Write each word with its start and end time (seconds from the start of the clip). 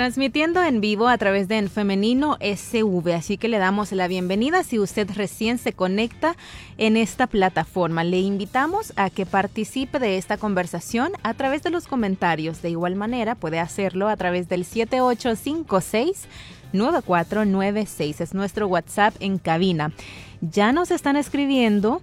Transmitiendo 0.00 0.64
en 0.64 0.80
vivo 0.80 1.08
a 1.08 1.18
través 1.18 1.46
de 1.46 1.58
En 1.58 1.68
Femenino 1.68 2.38
SV, 2.40 3.12
así 3.12 3.36
que 3.36 3.48
le 3.48 3.58
damos 3.58 3.92
la 3.92 4.08
bienvenida 4.08 4.64
si 4.64 4.78
usted 4.78 5.10
recién 5.14 5.58
se 5.58 5.74
conecta 5.74 6.36
en 6.78 6.96
esta 6.96 7.26
plataforma. 7.26 8.02
Le 8.02 8.18
invitamos 8.18 8.94
a 8.96 9.10
que 9.10 9.26
participe 9.26 9.98
de 9.98 10.16
esta 10.16 10.38
conversación 10.38 11.12
a 11.22 11.34
través 11.34 11.62
de 11.62 11.68
los 11.68 11.86
comentarios. 11.86 12.62
De 12.62 12.70
igual 12.70 12.96
manera, 12.96 13.34
puede 13.34 13.58
hacerlo 13.58 14.08
a 14.08 14.16
través 14.16 14.48
del 14.48 14.64
7856 14.64 16.28
9496. 16.72 18.22
Es 18.22 18.32
nuestro 18.32 18.68
WhatsApp 18.68 19.14
en 19.20 19.36
cabina. 19.36 19.92
Ya 20.40 20.72
nos 20.72 20.92
están 20.92 21.16
escribiendo 21.16 22.00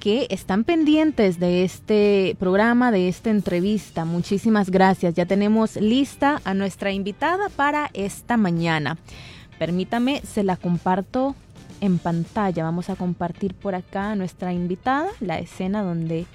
que 0.00 0.26
están 0.30 0.64
pendientes 0.64 1.38
de 1.40 1.64
este 1.64 2.36
programa, 2.38 2.90
de 2.90 3.08
esta 3.08 3.30
entrevista. 3.30 4.04
Muchísimas 4.04 4.70
gracias. 4.70 5.14
Ya 5.14 5.26
tenemos 5.26 5.76
lista 5.76 6.40
a 6.44 6.54
nuestra 6.54 6.92
invitada 6.92 7.48
para 7.48 7.90
esta 7.94 8.36
mañana. 8.36 8.96
Permítame, 9.58 10.22
se 10.22 10.44
la 10.44 10.56
comparto 10.56 11.34
en 11.80 11.98
pantalla. 11.98 12.64
Vamos 12.64 12.90
a 12.90 12.96
compartir 12.96 13.54
por 13.54 13.74
acá 13.74 14.12
a 14.12 14.16
nuestra 14.16 14.52
invitada, 14.52 15.08
la 15.20 15.38
escena 15.38 15.82
donde 15.82 16.26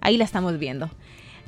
ahí 0.00 0.16
la 0.16 0.24
estamos 0.24 0.58
viendo. 0.58 0.90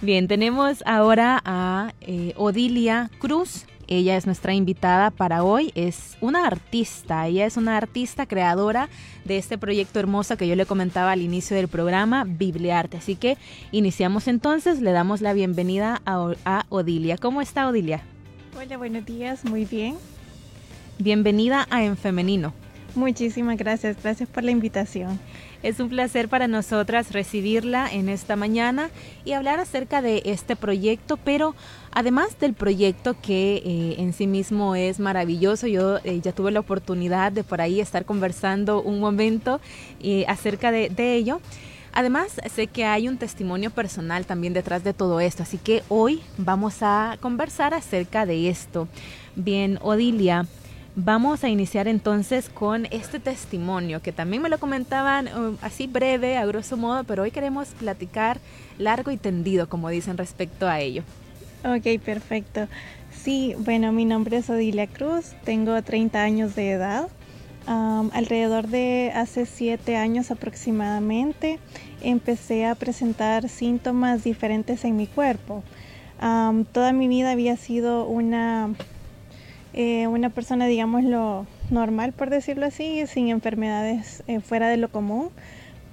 Bien, 0.00 0.28
tenemos 0.28 0.82
ahora 0.86 1.42
a 1.44 1.92
eh, 2.00 2.32
Odilia 2.36 3.10
Cruz. 3.18 3.66
Ella 3.88 4.16
es 4.16 4.26
nuestra 4.26 4.52
invitada 4.52 5.10
para 5.10 5.42
hoy. 5.42 5.72
Es 5.74 6.18
una 6.20 6.46
artista. 6.46 7.26
Ella 7.26 7.46
es 7.46 7.56
una 7.56 7.76
artista 7.78 8.26
creadora 8.26 8.90
de 9.24 9.38
este 9.38 9.56
proyecto 9.56 9.98
hermoso 9.98 10.36
que 10.36 10.46
yo 10.46 10.54
le 10.56 10.66
comentaba 10.66 11.12
al 11.12 11.22
inicio 11.22 11.56
del 11.56 11.68
programa, 11.68 12.24
Bibliarte. 12.24 12.98
Así 12.98 13.16
que 13.16 13.38
iniciamos 13.72 14.28
entonces. 14.28 14.80
Le 14.82 14.92
damos 14.92 15.22
la 15.22 15.32
bienvenida 15.32 16.02
a, 16.04 16.34
a 16.44 16.66
Odilia. 16.68 17.16
¿Cómo 17.16 17.40
está 17.40 17.66
Odilia? 17.66 18.02
Hola, 18.56 18.76
buenos 18.76 19.06
días. 19.06 19.44
Muy 19.44 19.64
bien. 19.64 19.96
Bienvenida 20.98 21.66
a 21.70 21.82
En 21.82 21.96
Femenino. 21.96 22.52
Muchísimas 22.94 23.56
gracias. 23.56 23.96
Gracias 24.02 24.28
por 24.28 24.44
la 24.44 24.50
invitación. 24.50 25.18
Es 25.62 25.80
un 25.80 25.88
placer 25.88 26.28
para 26.28 26.48
nosotras 26.48 27.12
recibirla 27.12 27.88
en 27.92 28.08
esta 28.08 28.36
mañana 28.36 28.90
y 29.24 29.32
hablar 29.32 29.60
acerca 29.60 30.02
de 30.02 30.22
este 30.24 30.56
proyecto, 30.56 31.16
pero 31.16 31.54
además 31.92 32.38
del 32.38 32.54
proyecto 32.54 33.16
que 33.20 33.56
eh, 33.56 33.94
en 33.98 34.12
sí 34.12 34.26
mismo 34.26 34.74
es 34.74 35.00
maravilloso, 35.00 35.66
yo 35.66 35.98
eh, 36.04 36.20
ya 36.20 36.32
tuve 36.32 36.50
la 36.50 36.60
oportunidad 36.60 37.32
de 37.32 37.44
por 37.44 37.60
ahí 37.60 37.80
estar 37.80 38.04
conversando 38.04 38.82
un 38.82 39.00
momento 39.00 39.60
eh, 40.00 40.24
acerca 40.28 40.70
de, 40.70 40.88
de 40.88 41.14
ello. 41.14 41.40
Además, 41.92 42.40
sé 42.54 42.66
que 42.66 42.84
hay 42.84 43.08
un 43.08 43.16
testimonio 43.16 43.70
personal 43.70 44.26
también 44.26 44.52
detrás 44.52 44.84
de 44.84 44.92
todo 44.92 45.20
esto, 45.20 45.42
así 45.42 45.58
que 45.58 45.82
hoy 45.88 46.20
vamos 46.36 46.76
a 46.82 47.16
conversar 47.20 47.74
acerca 47.74 48.26
de 48.26 48.48
esto. 48.48 48.88
Bien, 49.34 49.78
Odilia, 49.82 50.46
Vamos 51.00 51.44
a 51.44 51.48
iniciar 51.48 51.86
entonces 51.86 52.48
con 52.48 52.86
este 52.86 53.20
testimonio 53.20 54.02
que 54.02 54.10
también 54.10 54.42
me 54.42 54.48
lo 54.48 54.58
comentaban 54.58 55.28
um, 55.28 55.56
así 55.62 55.86
breve, 55.86 56.36
a 56.36 56.44
grosso 56.44 56.76
modo, 56.76 57.04
pero 57.04 57.22
hoy 57.22 57.30
queremos 57.30 57.68
platicar 57.68 58.40
largo 58.78 59.12
y 59.12 59.16
tendido, 59.16 59.68
como 59.68 59.90
dicen, 59.90 60.18
respecto 60.18 60.66
a 60.66 60.80
ello. 60.80 61.04
Ok, 61.64 62.00
perfecto. 62.04 62.68
Sí, 63.10 63.54
bueno, 63.58 63.90
mi 63.92 64.04
nombre 64.04 64.36
es 64.36 64.48
Odilia 64.48 64.86
Cruz, 64.86 65.34
tengo 65.44 65.80
30 65.82 66.22
años 66.22 66.54
de 66.54 66.70
edad. 66.70 67.08
Alrededor 67.66 68.68
de 68.68 69.12
hace 69.14 69.44
7 69.44 69.96
años 69.96 70.30
aproximadamente 70.30 71.58
empecé 72.00 72.64
a 72.64 72.74
presentar 72.74 73.48
síntomas 73.50 74.24
diferentes 74.24 74.84
en 74.84 74.96
mi 74.96 75.06
cuerpo. 75.06 75.62
Toda 76.72 76.92
mi 76.92 77.08
vida 77.08 77.32
había 77.32 77.56
sido 77.56 78.06
una 78.06 78.70
eh, 79.74 80.06
una 80.06 80.30
persona, 80.30 80.66
digamos, 80.66 81.04
lo 81.04 81.46
normal, 81.70 82.12
por 82.12 82.30
decirlo 82.30 82.66
así, 82.66 83.06
sin 83.06 83.28
enfermedades 83.28 84.22
eh, 84.26 84.40
fuera 84.40 84.68
de 84.68 84.78
lo 84.78 84.88
común, 84.88 85.30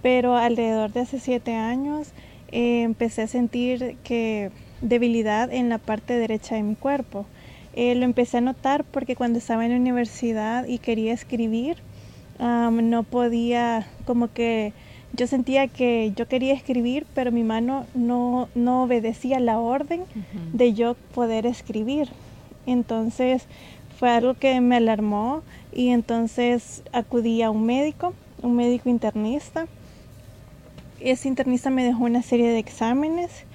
pero 0.01 0.37
alrededor 0.37 0.93
de 0.93 1.01
hace 1.01 1.19
siete 1.19 1.55
años 1.55 2.07
eh, 2.51 2.83
empecé 2.83 3.23
a 3.23 3.27
sentir 3.27 3.97
que 4.03 4.51
debilidad 4.81 5.51
en 5.51 5.69
la 5.69 5.77
parte 5.77 6.17
derecha 6.17 6.55
de 6.55 6.63
mi 6.63 6.75
cuerpo. 6.75 7.25
lo 7.75 8.05
empecé 8.05 8.37
a 8.37 8.41
notar 8.41 8.83
porque 8.83 9.15
cuando 9.15 9.39
estaba 9.39 9.65
en 9.65 9.71
la 9.71 9.77
universidad 9.77 10.65
y 10.67 10.79
quería 10.79 11.13
escribir, 11.13 11.77
no 12.39 13.03
podía, 13.03 13.87
como 14.05 14.31
que 14.31 14.73
yo 15.13 15.27
sentía 15.27 15.67
que 15.67 16.11
yo 16.15 16.27
quería 16.27 16.53
escribir, 16.53 17.05
pero 17.13 17.31
mi 17.31 17.43
mano 17.43 17.85
no, 17.93 18.49
no 18.55 18.83
obedecía 18.83 19.39
la 19.39 19.59
orden 19.59 20.03
de 20.53 20.73
yo 20.73 20.95
poder 21.13 21.45
escribir. 21.45 22.09
Entonces 22.65 23.47
fue 23.97 24.09
algo 24.09 24.33
que 24.33 24.59
me 24.59 24.75
alarmó 24.75 25.41
y 25.73 25.89
entonces 25.89 26.83
acudí 26.91 27.41
a 27.41 27.49
un 27.49 27.65
médico, 27.65 28.13
un 28.41 28.55
médico 28.55 28.89
internista. 28.89 29.67
Ese 30.99 31.27
internista 31.27 31.69
me 31.69 31.85
dejó 31.85 32.03
una 32.03 32.21
serie 32.21 32.49
de 32.49 32.59
exámenes 32.59 33.45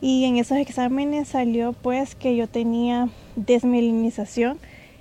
y 0.00 0.24
en 0.24 0.36
esos 0.36 0.58
exámenes 0.58 1.28
salió 1.28 1.72
pues 1.72 2.14
que 2.14 2.36
yo 2.36 2.48
tenía 2.48 3.08
desmelinización 3.34 4.58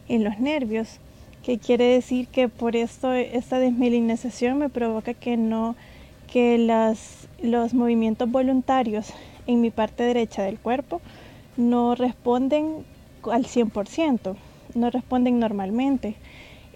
en 0.07 0.23
los 0.23 0.39
nervios, 0.39 0.99
que 1.43 1.57
quiere 1.57 1.85
decir 1.85 2.27
que 2.27 2.49
por 2.49 2.75
esto 2.75 3.13
esta 3.13 3.59
desmelinización 3.59 4.57
me 4.57 4.69
provoca 4.69 5.13
que 5.13 5.37
no 5.37 5.75
que 6.31 6.57
las, 6.57 7.27
los 7.41 7.73
movimientos 7.73 8.29
voluntarios 8.29 9.13
en 9.47 9.61
mi 9.61 9.69
parte 9.69 10.03
derecha 10.03 10.43
del 10.43 10.59
cuerpo 10.59 11.01
no 11.55 11.95
responden 11.95 12.83
al 13.31 13.45
100%, 13.45 14.35
no 14.73 14.89
responden 14.89 15.39
normalmente. 15.39 16.15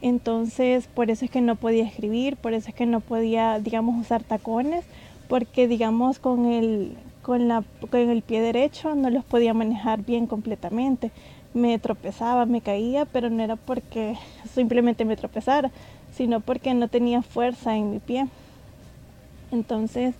Entonces, 0.01 0.87
por 0.87 1.11
eso 1.11 1.25
es 1.25 1.31
que 1.31 1.41
no 1.41 1.55
podía 1.55 1.83
escribir, 1.83 2.37
por 2.37 2.53
eso 2.53 2.69
es 2.69 2.75
que 2.75 2.85
no 2.85 3.01
podía, 3.01 3.59
digamos, 3.59 3.99
usar 3.99 4.23
tacones, 4.23 4.85
porque, 5.27 5.67
digamos, 5.67 6.19
con 6.19 6.45
el, 6.45 6.95
con, 7.21 7.51
el 7.51 8.21
pie 8.21 8.41
derecho 8.41 8.95
no 8.95 9.09
los 9.09 9.23
podía 9.23 9.53
manejar 9.53 10.03
bien 10.03 10.27
completamente. 10.27 11.11
Me 11.53 11.79
tropezaba, 11.79 12.45
me 12.45 12.61
caía, 12.61 13.05
pero 13.05 13.29
no 13.29 13.43
era 13.43 13.55
porque 13.55 14.17
simplemente 14.53 15.05
me 15.05 15.15
tropezara, 15.15 15.71
sino 16.11 16.39
porque 16.39 16.73
no 16.73 16.87
tenía 16.87 17.21
fuerza 17.21 17.75
en 17.75 17.91
mi 17.91 17.99
pie. 17.99 18.27
Entonces, 19.51 20.15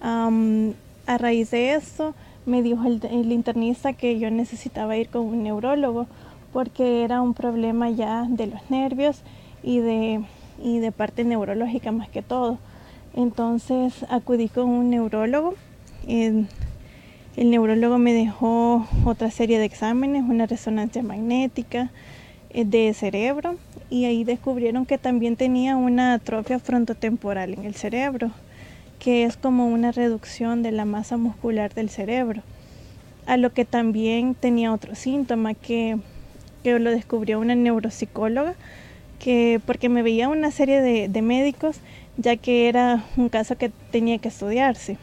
a 0.00 1.18
raíz 1.18 1.50
de 1.50 1.74
eso, 1.74 2.14
me 2.46 2.62
dijo 2.62 2.84
el, 2.86 3.32
internista 3.32 3.92
que 3.92 4.18
yo 4.18 4.30
necesitaba 4.30 4.96
ir 4.96 5.08
con 5.08 5.22
un 5.22 5.42
neurólogo 5.42 6.06
porque 6.52 7.04
era 7.04 7.20
un 7.20 7.34
problema 7.34 7.90
ya 7.90 8.26
de 8.28 8.46
los 8.46 8.70
nervios 8.70 9.22
y 9.62 9.78
de 9.78 10.92
parte 10.96 11.24
neurológica 11.24 11.92
más 11.92 12.08
que 12.08 12.22
todo. 12.22 12.58
Entonces 13.14 14.04
acudí 14.08 14.48
con 14.48 14.68
un 14.68 14.90
neurólogo. 14.90 15.54
El 16.06 16.46
neurólogo 17.36 17.98
me 17.98 18.12
dejó 18.12 18.86
otra 19.04 19.30
serie 19.30 19.58
de 19.58 19.64
exámenes, 19.64 20.24
una 20.28 20.46
resonancia 20.46 21.02
magnética 21.02 21.90
eh, 22.50 22.64
de 22.64 22.92
cerebro 22.94 23.56
y 23.90 24.04
ahí 24.04 24.24
descubrieron 24.24 24.86
que 24.86 24.98
también 24.98 25.36
tenía 25.36 25.76
una 25.76 26.14
atrofia 26.14 26.58
frontotemporal 26.58 27.54
en 27.54 27.64
el 27.64 27.74
cerebro 27.74 28.30
que 29.00 29.24
es 29.24 29.36
como 29.36 29.66
una 29.66 29.90
reducción 29.90 30.62
de 30.62 30.70
la 30.70 30.84
masa 30.84 31.16
muscular 31.16 31.74
del 31.74 31.88
cerebro, 31.88 32.42
a 33.26 33.38
lo 33.38 33.52
que 33.52 33.64
también 33.64 34.34
tenía 34.34 34.72
otro 34.72 34.94
síntoma 34.94 35.54
que, 35.54 35.98
lo 36.62 36.90
descubrió 36.90 37.40
una 37.40 37.54
neuropsicóloga, 37.54 38.54
que 39.18 39.58
porque 39.64 39.88
me 39.88 40.02
veía 40.02 40.28
una 40.28 40.50
serie 40.50 40.82
de, 40.82 41.22
médicos, 41.22 41.78
ya 42.18 42.36
que 42.36 42.68
era 42.68 43.02
un 43.16 43.30
caso 43.30 43.56
que 43.56 43.70
tenía 43.90 44.18
que 44.18 44.28
estudiarse. 44.28 44.98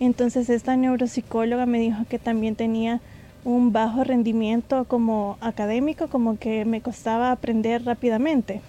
Entonces 0.00 0.50
esta 0.50 0.76
neuropsicóloga 0.76 1.66
me 1.66 1.78
dijo 1.78 2.04
que 2.08 2.18
también 2.18 2.56
tenía 2.56 3.00
un 3.44 3.72
bajo 3.72 4.04
rendimiento 4.04 4.84
como 4.86 5.36
académico, 5.40 6.08
como 6.08 6.38
que 6.38 6.64
me 6.64 6.80
costaba 6.80 7.30
aprender 7.30 7.84
rápidamente 7.84 8.60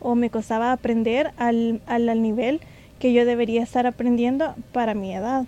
o 0.00 0.14
me 0.14 0.30
costaba 0.30 0.72
aprender 0.72 1.32
al, 1.38 1.80
al 1.86 2.20
nivel 2.20 2.60
que 2.98 3.12
yo 3.12 3.24
debería 3.24 3.62
estar 3.62 3.86
aprendiendo 3.86 4.54
para 4.72 4.94
mi 4.94 5.14
edad. 5.14 5.46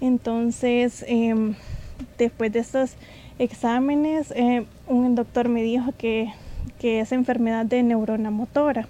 Entonces, 0.00 1.04
em, 1.08 1.54
después 2.18 2.52
de 2.52 2.60
estos 2.60 2.92
exámenes, 3.38 4.30
eh, 4.36 4.66
un 4.86 5.14
doctor 5.14 5.48
me 5.48 5.62
dijo 5.62 5.92
que, 5.98 6.32
que 6.78 7.00
es 7.00 7.12
enfermedad 7.12 7.66
de 7.66 7.82
neurona 7.82 8.30
motora. 8.30 8.86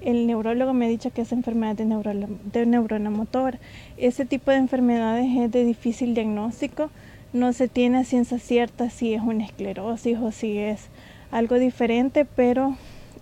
El 0.00 0.26
neurólogo 0.26 0.72
me 0.72 0.86
ha 0.86 0.88
dicho 0.88 1.10
que 1.10 1.22
es 1.22 1.32
enfermedad 1.32 1.76
de, 1.76 1.84
neuro, 1.84 2.12
de 2.52 2.66
neurona 2.66 3.10
motor. 3.10 3.58
Ese 3.96 4.24
tipo 4.24 4.50
de 4.50 4.58
enfermedades 4.58 5.26
es 5.36 5.50
de 5.50 5.64
difícil 5.64 6.14
diagnóstico. 6.14 6.90
No 7.32 7.52
se 7.52 7.68
tiene 7.68 7.98
a 7.98 8.04
ciencia 8.04 8.38
cierta 8.38 8.90
si 8.90 9.14
es 9.14 9.22
una 9.22 9.44
esclerosis 9.44 10.18
o 10.18 10.32
si 10.32 10.58
es 10.58 10.88
algo 11.30 11.56
diferente, 11.56 12.24
pero 12.24 12.76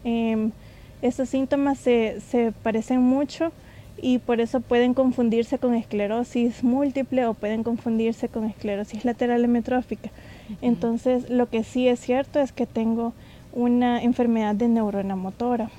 eh, 0.04 0.50
estos 1.02 1.28
síntomas 1.28 1.78
se, 1.78 2.20
se 2.20 2.52
parecen 2.62 3.00
mucho 3.00 3.52
y 4.00 4.18
por 4.18 4.40
eso 4.40 4.60
pueden 4.60 4.94
confundirse 4.94 5.58
con 5.58 5.74
esclerosis 5.74 6.62
múltiple 6.62 7.26
o 7.26 7.34
pueden 7.34 7.62
confundirse 7.62 8.28
con 8.28 8.44
esclerosis 8.44 9.04
lateral 9.04 9.44
hemitrófica. 9.44 10.10
Entonces, 10.60 11.30
lo 11.30 11.48
que 11.48 11.64
sí 11.64 11.88
es 11.88 12.00
cierto 12.00 12.40
es 12.40 12.52
que 12.52 12.66
tengo 12.66 13.14
una 13.52 14.02
enfermedad 14.02 14.54
de 14.54 14.68
neurona 14.68 15.16
motora. 15.16 15.70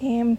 Em, 0.00 0.36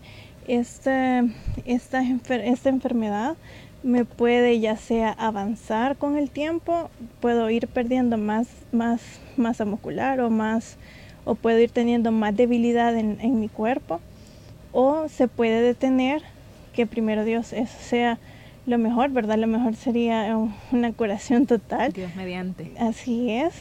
esta, 0.48 1.24
esta, 1.66 2.02
esta 2.02 2.70
enfermedad 2.70 3.36
me 3.84 4.06
puede 4.06 4.60
ya 4.60 4.78
sea 4.78 5.12
avanzar 5.12 5.98
con 5.98 6.18
el 6.18 6.30
tiempo, 6.30 6.90
puedo 7.20 7.50
ir 7.50 7.68
perdiendo 7.68 8.18
más, 8.18 8.48
más 8.72 9.02
masa 9.38 9.66
muscular 9.66 10.20
o 10.22 10.30
más 10.30 10.78
o 11.26 11.36
puedo 11.36 11.60
ir 11.60 11.72
teniendo 11.72 12.12
más 12.12 12.36
debilidad 12.36 12.98
en, 12.98 13.18
en 13.22 13.40
mi 13.40 13.50
cuerpo 13.50 14.02
o 14.72 15.08
se 15.08 15.28
puede 15.28 15.62
detener 15.62 16.22
que 16.74 16.86
primero 16.86 17.24
Dios 17.24 17.54
eso 17.54 17.78
sea 17.80 18.20
lo 18.66 18.78
mejor, 18.78 19.12
¿verdad? 19.12 19.38
Lo 19.38 19.48
mejor 19.48 19.76
sería 19.76 20.38
una 20.72 20.92
curación 20.94 21.46
total. 21.46 21.92
Dios 21.92 22.16
mediante. 22.16 22.72
Así 22.80 23.30
es. 23.30 23.54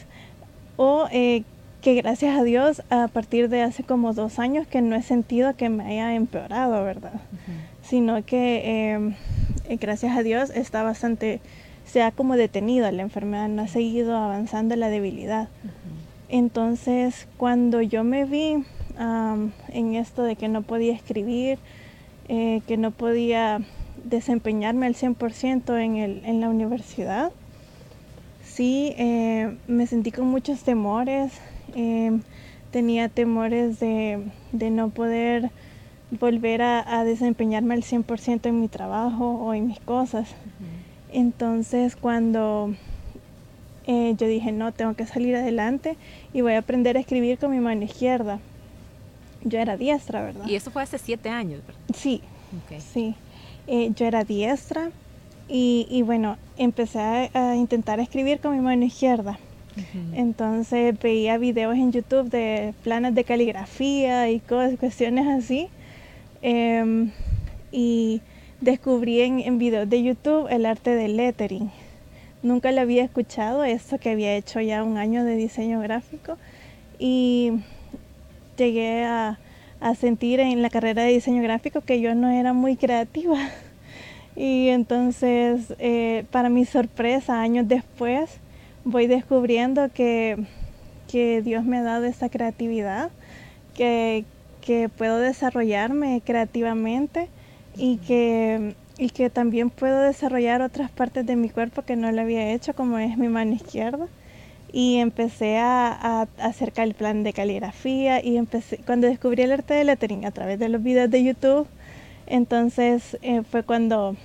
O 0.77 1.07
eh, 1.11 1.43
que 1.83 1.95
gracias 1.95 2.39
a 2.39 2.43
Dios, 2.43 2.81
a 2.89 3.09
partir 3.09 3.49
de 3.49 3.61
hace 3.61 3.83
como 3.83 4.13
dos 4.13 4.39
años, 4.39 4.65
que 4.65 4.81
no 4.81 4.95
he 4.95 5.01
sentido 5.01 5.53
que 5.57 5.67
me 5.67 5.83
haya 5.83 6.15
empeorado, 6.15 6.81
¿verdad? 6.85 7.19
Sino 7.83 8.23
que 8.23 8.93
em, 8.93 9.15
eh, 9.67 9.75
gracias 9.75 10.15
a 10.15 10.23
Dios 10.23 10.49
está 10.49 10.81
bastante, 10.81 11.41
se 11.85 12.01
ha 12.01 12.11
como 12.11 12.37
detenido 12.37 12.89
la 12.89 13.01
enfermedad, 13.01 13.49
no 13.49 13.63
ha 13.63 13.67
seguido 13.67 14.15
avanzando 14.15 14.77
la 14.77 14.87
debilidad. 14.87 15.49
Entonces, 16.29 17.27
cuando 17.35 17.81
yo 17.81 18.05
me 18.05 18.23
vi 18.23 18.63
en 19.73 19.95
esto 19.95 20.23
de 20.23 20.37
que 20.37 20.47
no 20.47 20.61
podía 20.61 20.93
escribir, 20.93 21.59
eh, 22.29 22.61
que 22.65 22.77
no 22.77 22.91
podía 22.91 23.59
desempeñarme 24.05 24.85
al 24.85 24.95
100% 24.95 25.83
en, 25.83 25.97
el, 25.97 26.21
en 26.23 26.39
la 26.39 26.47
universidad. 26.47 27.33
Sí, 28.53 28.93
eh, 28.97 29.57
me 29.67 29.87
sentí 29.87 30.11
con 30.11 30.27
muchos 30.27 30.63
temores, 30.63 31.33
eh, 31.75 32.19
tenía 32.71 33.09
temores 33.09 33.79
de, 33.79 34.23
de, 34.51 34.69
no 34.69 34.89
poder 34.89 35.49
volver 36.11 36.61
a, 36.61 36.99
a 36.99 37.03
desempeñarme 37.03 37.73
al 37.73 37.83
100% 37.83 38.49
en 38.49 38.61
mi 38.61 38.67
trabajo 38.67 39.31
o 39.31 39.53
en 39.53 39.67
mis 39.67 39.79
cosas. 39.79 40.29
Entonces 41.11 41.95
cuando 41.95 42.75
yo 43.85 44.27
dije, 44.27 44.51
no, 44.51 44.71
tengo 44.71 44.93
que 44.93 45.05
salir 45.05 45.35
adelante 45.35 45.97
y 46.33 46.41
voy 46.41 46.53
a 46.53 46.59
aprender 46.59 46.95
a 46.95 46.99
escribir 46.99 47.37
con 47.37 47.51
mi 47.51 47.59
mano 47.59 47.83
izquierda 47.83 48.39
yo 49.43 49.59
era 49.59 49.77
diestra, 49.77 50.21
¿verdad? 50.21 50.47
Y 50.47 50.55
eso 50.55 50.71
fue 50.71 50.83
hace 50.83 50.97
siete 50.97 51.29
años, 51.29 51.61
¿verdad? 51.65 51.81
Sí, 51.95 52.21
sí. 52.93 53.15
Eh, 53.67 53.91
yo 53.95 54.05
era 54.05 54.23
diestra 54.23 54.91
y, 55.47 56.01
bueno, 56.03 56.37
empecé 56.57 57.29
a, 57.33 57.55
intentar 57.55 57.99
escribir 57.99 58.39
con 58.39 58.55
mi 58.55 58.61
mano 58.61 58.85
izquierda. 58.85 59.39
Entonces 60.13 60.99
veía 60.99 61.39
videos 61.39 61.75
en 61.75 61.91
YouTube 61.91 62.29
de 62.29 62.75
planes 62.83 63.15
de 63.15 63.23
caligrafía 63.23 64.29
y 64.29 64.39
cosas, 64.39 64.77
cuestiones 64.79 65.27
así. 65.27 65.67
Em, 66.43 67.11
y 67.71 68.21
descubrí 68.61 69.21
en, 69.21 69.39
en, 69.39 69.57
videos 69.57 69.89
de 69.89 70.03
YouTube 70.03 70.47
el 70.49 70.65
arte 70.65 70.91
del 70.91 71.17
lettering. 71.17 71.71
Nunca 72.43 72.71
lo 72.71 72.81
había 72.81 73.03
escuchado, 73.03 73.63
esto 73.63 73.97
que 73.97 74.11
había 74.11 74.35
hecho 74.35 74.59
ya 74.61 74.83
un 74.83 74.97
año 74.97 75.23
de 75.23 75.35
diseño 75.35 75.79
gráfico. 75.79 76.37
Y 76.99 77.53
llegué 78.57 79.03
a, 79.05 79.39
sentir 79.99 80.39
en 80.39 80.61
la 80.61 80.69
carrera 80.69 81.03
de 81.03 81.11
diseño 81.11 81.43
gráfico 81.43 81.81
que 81.81 81.99
yo 81.99 82.15
no 82.15 82.29
era 82.29 82.53
muy 82.53 82.77
creativa. 82.77 83.37
Y 84.35 84.69
entonces, 84.69 85.73
eh, 85.79 86.25
para 86.31 86.49
mi 86.49 86.65
sorpresa, 86.65 87.41
años 87.41 87.67
después, 87.67 88.39
voy 88.83 89.07
descubriendo 89.07 89.89
que, 89.93 90.37
Dios 91.11 91.63
me 91.63 91.77
ha 91.77 91.83
dado 91.83 92.05
esa 92.05 92.29
creatividad, 92.29 93.11
que, 93.75 94.25
puedo 94.97 95.17
desarrollarme 95.17 96.21
creativamente 96.25 97.27
y 97.75 97.97
que, 97.97 98.75
y 98.97 99.09
que 99.09 99.29
también 99.29 99.69
puedo 99.69 100.01
desarrollar 100.01 100.61
otras 100.61 100.89
partes 100.89 101.25
de 101.25 101.35
mi 101.35 101.49
cuerpo 101.49 101.83
que 101.83 101.95
no 101.95 102.11
lo 102.11 102.21
había 102.21 102.51
hecho, 102.51 102.73
como 102.73 102.97
es 102.97 103.17
mi 103.17 103.27
mano 103.27 103.53
izquierda. 103.53 104.07
Y 104.71 104.97
empecé 104.97 105.59
a, 105.59 106.27
hacer 106.39 106.73
el 106.77 106.95
plan 106.95 107.23
de 107.23 107.33
caligrafía 107.33 108.23
y 108.25 108.37
empecé, 108.37 108.79
cuando 108.79 109.05
descubrí 109.05 109.43
el 109.43 109.51
arte 109.51 109.75
de 109.75 109.83
lettering 109.83 110.25
a 110.25 110.31
través 110.31 110.57
de 110.57 110.69
los 110.69 110.81
videos 110.81 111.11
de 111.11 111.23
YouTube, 111.23 111.67
entonces 112.27 113.17
eh, 113.21 113.43
fue 113.49 113.63
cuando 113.63 114.15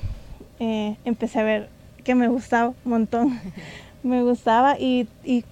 eh, 0.60 0.96
empecé 1.04 1.40
a 1.40 1.44
ver 1.44 1.68
que 2.04 2.14
me 2.14 2.28
gustaba 2.28 2.68
un 2.68 2.90
montón, 2.90 3.40
me 4.02 4.22
gustaba 4.22 4.78
y, 4.78 5.08
y, 5.24 5.44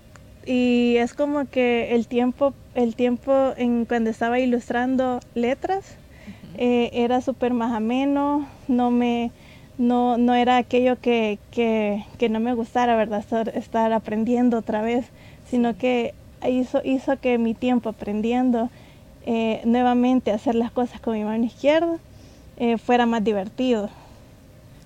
y, 0.47 0.97
es 0.97 1.15
como 1.15 1.47
que 1.47 1.95
el 1.95 2.07
tiempo, 2.07 2.55
el 2.75 2.95
tiempo 2.95 3.53
en 3.57 3.85
cuando 3.85 4.11
estaba 4.11 4.39
ilustrando 4.39 5.21
letras 5.35 5.97
eh, 6.57 6.91
era 6.93 7.21
súper 7.21 7.53
más 7.53 7.73
ameno, 7.75 8.47
no 8.69 8.91
me 8.91 9.31
no, 9.79 10.17
no 10.17 10.35
era 10.35 10.57
aquello 10.57 10.99
que, 10.99 11.39
que, 11.51 12.05
que 12.19 12.31
no 12.31 12.41
me 12.41 12.55
gustara, 12.55 12.97
¿verdad? 12.97 13.23
Estar, 13.55 13.93
aprendiendo 13.93 14.57
otra 14.59 14.81
vez, 14.81 15.07
sino 15.51 15.77
que 15.77 16.15
hizo, 16.49 16.81
hizo 16.83 17.19
que 17.21 17.37
mi 17.37 17.53
tiempo 17.53 17.91
aprendiendo 17.91 18.71
eh, 19.27 19.61
nuevamente 19.65 20.31
hacer 20.31 20.55
las 20.55 20.71
cosas 20.71 21.01
con 21.01 21.13
mi 21.15 21.25
mano 21.25 21.45
izquierda 21.45 21.99
eh, 22.57 22.79
fuera 22.79 23.07
más 23.07 23.23
divertido. 23.23 23.91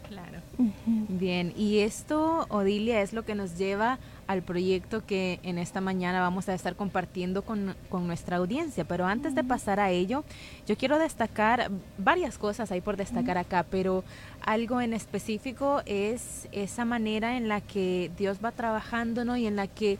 Claro. 0.09 0.39
Bien, 0.87 1.53
y 1.57 1.79
esto, 1.79 2.47
Odilia, 2.51 3.01
es 3.01 3.13
lo 3.13 3.25
que 3.25 3.35
nos 3.35 3.57
lleva 3.57 3.99
al 4.27 4.43
proyecto 4.43 5.05
que 5.05 5.41
en 5.43 5.59
esta 5.59 5.81
mañana 5.81 6.21
vamos 6.21 6.49
a 6.49 6.55
estar 6.55 6.77
compartiendo 6.77 7.43
con, 7.43 7.75
nuestra 7.91 8.37
audiencia. 8.37 8.85
Pero 8.85 9.07
antes 9.07 9.35
de 9.35 9.43
pasar 9.43 9.81
a 9.81 9.91
ello, 9.91 10.23
yo 10.69 10.77
quiero 10.77 10.99
destacar 10.99 11.71
varias 11.99 12.39
cosas 12.39 12.71
ahí 12.71 12.81
por 12.81 12.97
destacar 12.97 13.39
acá, 13.39 13.67
pero 13.69 14.05
algo 14.41 14.81
en 14.81 14.95
específico 14.95 15.83
es 15.85 16.49
esa 16.53 16.85
manera 16.85 17.37
en 17.37 17.49
la 17.49 17.61
que 17.61 18.11
Dios 18.17 18.39
va 18.45 18.53
trabajando 18.53 19.25
¿no? 19.25 19.37
y 19.37 19.47
en 19.47 19.57
la 19.57 19.67
que 19.67 19.99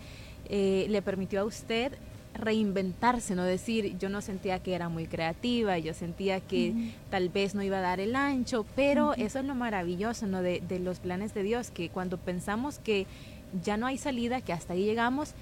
eh, 0.49 0.87
le 0.89 1.03
permitió 1.03 1.41
a 1.41 1.45
usted 1.45 1.93
reinventarse, 2.35 3.35
no 3.35 3.45
decir, 3.45 3.99
yo 3.99 4.09
no 4.09 4.21
sentía 4.21 4.61
que 4.61 4.75
era 4.75 4.89
muy 4.89 5.07
creativa, 5.07 5.79
yo 5.79 5.95
sentía 5.95 6.41
que 6.41 6.93
tal 7.11 7.29
vez 7.29 7.55
no 7.55 7.63
iba 7.63 7.79
a 7.79 7.83
dar 7.83 8.01
el 8.01 8.17
ancho, 8.17 8.65
pero 8.77 9.15
eso 9.15 9.41
es 9.41 9.45
lo 9.45 9.55
maravilloso 9.55 10.27
¿no? 10.27 10.43
de, 10.43 10.63
de 10.67 10.79
los 10.79 11.01
planes 11.01 11.35
de 11.35 11.43
Dios, 11.43 11.71
que 11.71 11.89
cuando 11.89 12.19
pensamos 12.19 12.79
que 12.79 13.07
ya 13.65 13.77
no 13.77 13.87
hay 13.87 13.99
salida, 13.99 14.41
que 14.41 14.53
hasta 14.53 14.75
ahí 14.75 14.85
llegamos, 14.85 15.35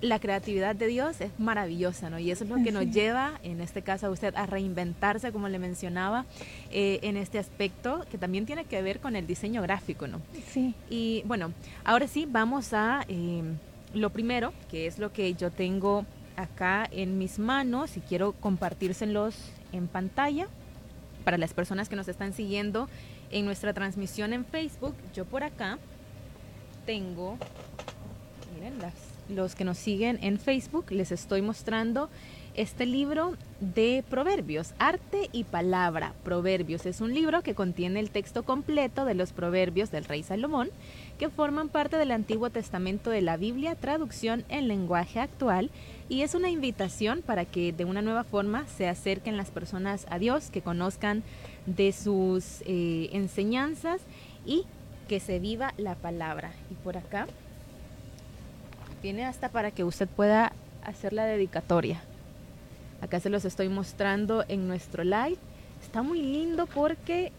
la 0.00 0.18
creatividad 0.18 0.76
de 0.76 0.86
Dios 0.86 1.20
es 1.20 1.30
maravillosa, 1.38 2.10
¿no? 2.10 2.18
Y 2.18 2.30
eso 2.30 2.44
es 2.44 2.50
lo 2.50 2.56
que 2.62 2.72
nos 2.72 2.86
lleva, 2.90 3.40
en 3.42 3.60
este 3.60 3.82
caso 3.82 4.06
a 4.06 4.10
usted, 4.10 4.34
a 4.36 4.46
reinventarse, 4.46 5.32
como 5.32 5.48
le 5.48 5.58
mencionaba, 5.58 6.24
eh, 6.70 7.00
en 7.02 7.16
este 7.16 7.38
aspecto 7.38 8.06
que 8.10 8.18
también 8.18 8.46
tiene 8.46 8.64
que 8.64 8.80
ver 8.82 9.00
con 9.00 9.16
el 9.16 9.26
diseño 9.26 9.62
gráfico, 9.62 10.06
¿no? 10.06 10.20
Sí. 10.52 10.74
Y 10.88 11.22
bueno, 11.26 11.52
ahora 11.84 12.06
sí, 12.06 12.26
vamos 12.30 12.72
a 12.72 13.04
eh, 13.08 13.42
lo 13.94 14.10
primero, 14.10 14.52
que 14.70 14.86
es 14.86 14.98
lo 14.98 15.12
que 15.12 15.34
yo 15.34 15.50
tengo 15.50 16.04
acá 16.36 16.88
en 16.90 17.18
mis 17.18 17.38
manos 17.38 17.96
y 17.96 18.00
quiero 18.00 18.32
compartírselos 18.32 19.34
en 19.72 19.88
pantalla 19.88 20.48
para 21.24 21.38
las 21.38 21.52
personas 21.52 21.88
que 21.88 21.96
nos 21.96 22.08
están 22.08 22.32
siguiendo 22.32 22.88
en 23.30 23.44
nuestra 23.44 23.72
transmisión 23.72 24.32
en 24.32 24.44
Facebook. 24.44 24.94
Yo 25.14 25.24
por 25.24 25.42
acá 25.42 25.78
tengo, 26.86 27.36
miren, 28.54 28.78
los 29.28 29.54
que 29.54 29.64
nos 29.64 29.78
siguen 29.78 30.18
en 30.22 30.38
Facebook, 30.38 30.86
les 30.90 31.12
estoy 31.12 31.42
mostrando 31.42 32.08
este 32.54 32.86
libro 32.86 33.36
de 33.60 34.04
Proverbios, 34.08 34.72
Arte 34.78 35.28
y 35.32 35.44
Palabra. 35.44 36.14
Proverbios 36.22 36.86
es 36.86 37.00
un 37.00 37.12
libro 37.12 37.42
que 37.42 37.54
contiene 37.54 37.98
el 37.98 38.10
texto 38.10 38.44
completo 38.44 39.04
de 39.04 39.14
los 39.14 39.32
Proverbios 39.32 39.90
del 39.90 40.04
rey 40.04 40.22
Salomón, 40.22 40.70
que 41.18 41.28
forman 41.28 41.68
parte 41.68 41.96
del 41.96 42.12
Antiguo 42.12 42.50
Testamento 42.50 43.10
de 43.10 43.22
la 43.22 43.36
Biblia, 43.36 43.74
traducción 43.74 44.44
en 44.48 44.68
lenguaje 44.68 45.18
actual, 45.18 45.70
y 46.08 46.22
es 46.22 46.34
una 46.34 46.50
invitación 46.50 47.22
para 47.22 47.44
que 47.44 47.72
de 47.72 47.84
una 47.84 48.00
nueva 48.00 48.24
forma 48.24 48.66
se 48.66 48.88
acerquen 48.88 49.36
las 49.36 49.50
personas 49.50 50.06
a 50.08 50.18
Dios, 50.18 50.50
que 50.50 50.62
conozcan 50.62 51.24
de 51.66 51.92
sus 51.92 52.62
eh, 52.64 53.10
enseñanzas 53.12 54.00
y 54.46 54.64
que 55.08 55.20
se 55.20 55.40
viva 55.40 55.74
la 55.76 55.96
palabra. 55.96 56.52
Y 56.70 56.74
por 56.74 56.96
acá 56.96 57.26
viene 59.02 59.24
hasta 59.24 59.48
para 59.48 59.72
que 59.72 59.84
usted 59.84 60.08
pueda 60.08 60.52
hacer 60.84 61.12
la 61.12 61.24
dedicatoria. 61.24 62.02
Acá 63.00 63.20
se 63.20 63.30
los 63.30 63.44
estoy 63.44 63.68
mostrando 63.68 64.44
en 64.48 64.66
nuestro 64.66 65.04
live. 65.04 65.36
Está 65.82 66.02
muy 66.02 66.20
lindo 66.20 66.66
porque 66.66 67.32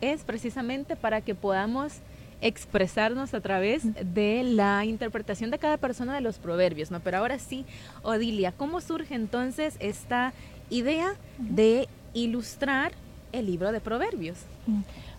es 0.00 0.22
precisamente 0.22 0.96
para 0.96 1.20
que 1.20 1.34
podamos 1.34 1.94
expresarnos 2.40 3.34
a 3.34 3.40
través 3.40 3.82
de 4.14 4.42
la 4.44 4.84
interpretación 4.84 5.50
de 5.50 5.58
cada 5.58 5.76
persona 5.76 6.14
de 6.14 6.20
los 6.20 6.38
proverbios, 6.38 6.90
¿no? 6.90 7.00
Pero 7.00 7.18
ahora 7.18 7.38
sí, 7.38 7.64
Odilia, 8.02 8.52
¿cómo 8.52 8.80
surge 8.80 9.14
entonces 9.14 9.76
esta 9.80 10.32
idea 10.70 11.14
de 11.38 11.88
ilustrar 12.14 12.92
el 13.32 13.46
libro 13.46 13.72
de 13.72 13.80
proverbios? 13.80 14.38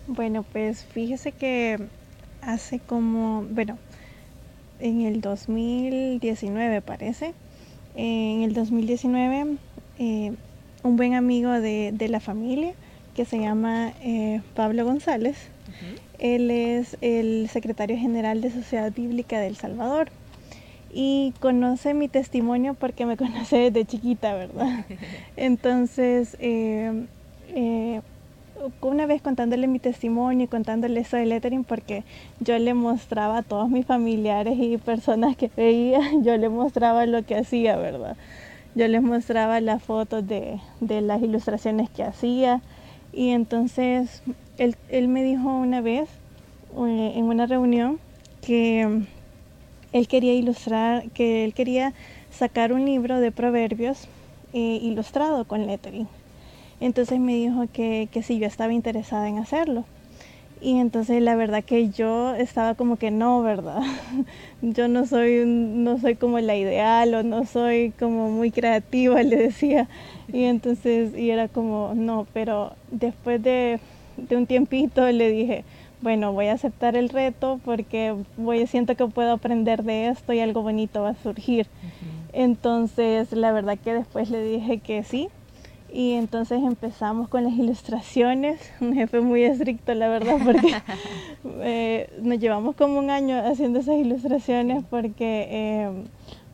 Bueno, 0.07 0.43
pues 0.43 0.85
fíjese 0.85 1.31
que 1.31 1.77
hace 2.41 2.79
como, 2.79 3.45
bueno, 3.49 3.77
en 4.79 5.01
el 5.01 5.19
2019 5.19 6.81
parece, 6.81 7.33
en 7.99 8.43
el 8.43 8.53
2019 8.53 9.57
eh, 9.99 10.31
un 10.83 10.95
buen 10.95 11.15
amigo 11.15 11.51
de, 11.51 12.07
la 12.09 12.21
familia 12.21 12.73
que 13.13 13.25
se 13.25 13.37
llama 13.39 13.91
eh, 14.01 14.41
Pablo 14.55 14.85
González, 14.85 15.35
él 16.19 16.51
es 16.51 16.97
el 17.01 17.49
secretario 17.49 17.97
general 17.97 18.39
de 18.41 18.51
Sociedad 18.51 18.91
Bíblica 18.93 19.39
de 19.39 19.47
El 19.47 19.57
Salvador. 19.57 20.09
Y 20.91 21.33
conoce 21.39 21.93
mi 21.93 22.07
testimonio 22.07 22.73
porque 22.73 23.05
me 23.05 23.17
conoce 23.17 23.57
desde 23.69 23.85
chiquita, 23.85 24.33
¿verdad? 24.33 24.85
Entonces, 25.37 26.37
eh, 26.39 27.05
una 28.81 29.05
vez 29.05 29.21
contándole 29.21 29.67
mi 29.67 29.79
testimonio 29.79 30.45
y 30.45 30.47
contándole 30.47 31.01
eso 31.01 31.17
de 31.17 31.25
lettering, 31.25 31.63
porque 31.63 32.03
yo 32.39 32.57
le 32.59 32.73
mostraba 32.73 33.39
a 33.39 33.43
todos 33.43 33.69
mis 33.69 33.85
familiares 33.85 34.57
y 34.59 34.77
personas 34.77 35.35
que 35.35 35.49
veía, 35.55 35.99
yo 36.21 36.37
le 36.37 36.49
mostraba 36.49 37.05
lo 37.05 37.23
que 37.23 37.35
hacía, 37.35 37.77
¿verdad? 37.77 38.17
Yo 38.75 38.87
les 38.87 39.01
mostraba 39.01 39.59
las 39.61 39.81
fotos 39.81 40.27
de, 40.27 40.59
de 40.79 41.01
las 41.01 41.21
ilustraciones 41.21 41.89
que 41.89 42.03
hacía. 42.03 42.61
Y 43.11 43.29
entonces 43.29 44.21
él, 44.57 44.75
él 44.89 45.07
me 45.07 45.23
dijo 45.23 45.49
una 45.49 45.81
vez 45.81 46.07
en 46.75 47.23
una 47.23 47.47
reunión 47.47 47.99
que 48.45 49.03
él 49.91 50.07
quería 50.07 50.33
ilustrar, 50.33 51.09
que 51.09 51.43
él 51.43 51.53
quería 51.53 51.93
sacar 52.29 52.71
un 52.73 52.85
libro 52.85 53.19
de 53.19 53.31
proverbios 53.31 54.07
eh, 54.53 54.79
ilustrado 54.81 55.45
con 55.45 55.65
lettering. 55.65 56.07
Entonces 56.81 57.19
me 57.19 57.33
dijo 57.35 57.65
que, 57.71 58.07
que 58.11 58.23
si 58.23 58.39
yo 58.39 58.47
estaba 58.47 58.73
interesada 58.73 59.27
en 59.27 59.37
hacerlo. 59.37 59.85
Y 60.61 60.77
entonces 60.79 61.21
la 61.21 61.35
verdad 61.35 61.63
que 61.63 61.89
yo 61.89 62.35
estaba 62.35 62.75
como 62.75 62.97
que 62.97 63.11
no, 63.11 63.41
¿verdad? 63.41 63.81
yo 64.61 64.87
no 64.89 65.05
soy, 65.05 65.43
no 65.45 65.97
soy 65.99 66.15
como 66.15 66.39
la 66.39 66.57
ideal 66.57 67.13
o 67.13 67.23
no 67.23 67.45
soy 67.45 67.93
como 67.97 68.29
muy 68.29 68.51
creativa, 68.51 69.23
le 69.23 69.37
decía. 69.37 69.87
Y 70.31 70.43
entonces, 70.43 71.17
y 71.17 71.29
era 71.29 71.47
como, 71.47 71.93
no, 71.95 72.27
pero 72.33 72.73
después 72.91 73.41
de, 73.41 73.79
de 74.17 74.35
un 74.35 74.47
tiempito 74.47 75.09
le 75.09 75.31
dije, 75.31 75.63
bueno, 76.01 76.33
voy 76.33 76.47
a 76.47 76.53
aceptar 76.53 76.95
el 76.95 77.09
reto 77.09 77.59
porque 77.63 78.15
voy, 78.37 78.67
siento 78.67 78.95
que 78.95 79.05
puedo 79.07 79.31
aprender 79.31 79.83
de 79.83 80.07
esto 80.09 80.33
y 80.33 80.39
algo 80.39 80.61
bonito 80.61 81.01
va 81.01 81.09
a 81.09 81.15
surgir. 81.15 81.67
Entonces, 82.31 83.31
la 83.31 83.51
verdad 83.51 83.77
que 83.77 83.93
después 83.93 84.29
le 84.29 84.43
dije 84.43 84.79
que 84.79 85.03
sí. 85.03 85.29
Y 85.91 86.13
entonces 86.13 86.61
empezamos 86.63 87.27
con 87.29 87.43
las 87.43 87.53
ilustraciones, 87.57 88.71
un 88.81 88.93
jefe 88.93 89.21
muy 89.21 89.43
estricto, 89.43 89.93
la 89.93 90.07
verdad, 90.07 90.37
porque 90.43 90.75
eh, 91.61 92.09
nos 92.21 92.39
llevamos 92.39 92.75
como 92.75 92.99
un 92.99 93.09
año 93.09 93.37
haciendo 93.37 93.79
esas 93.79 93.95
ilustraciones 93.95 94.83
porque, 94.89 95.47
eh, 95.49 95.89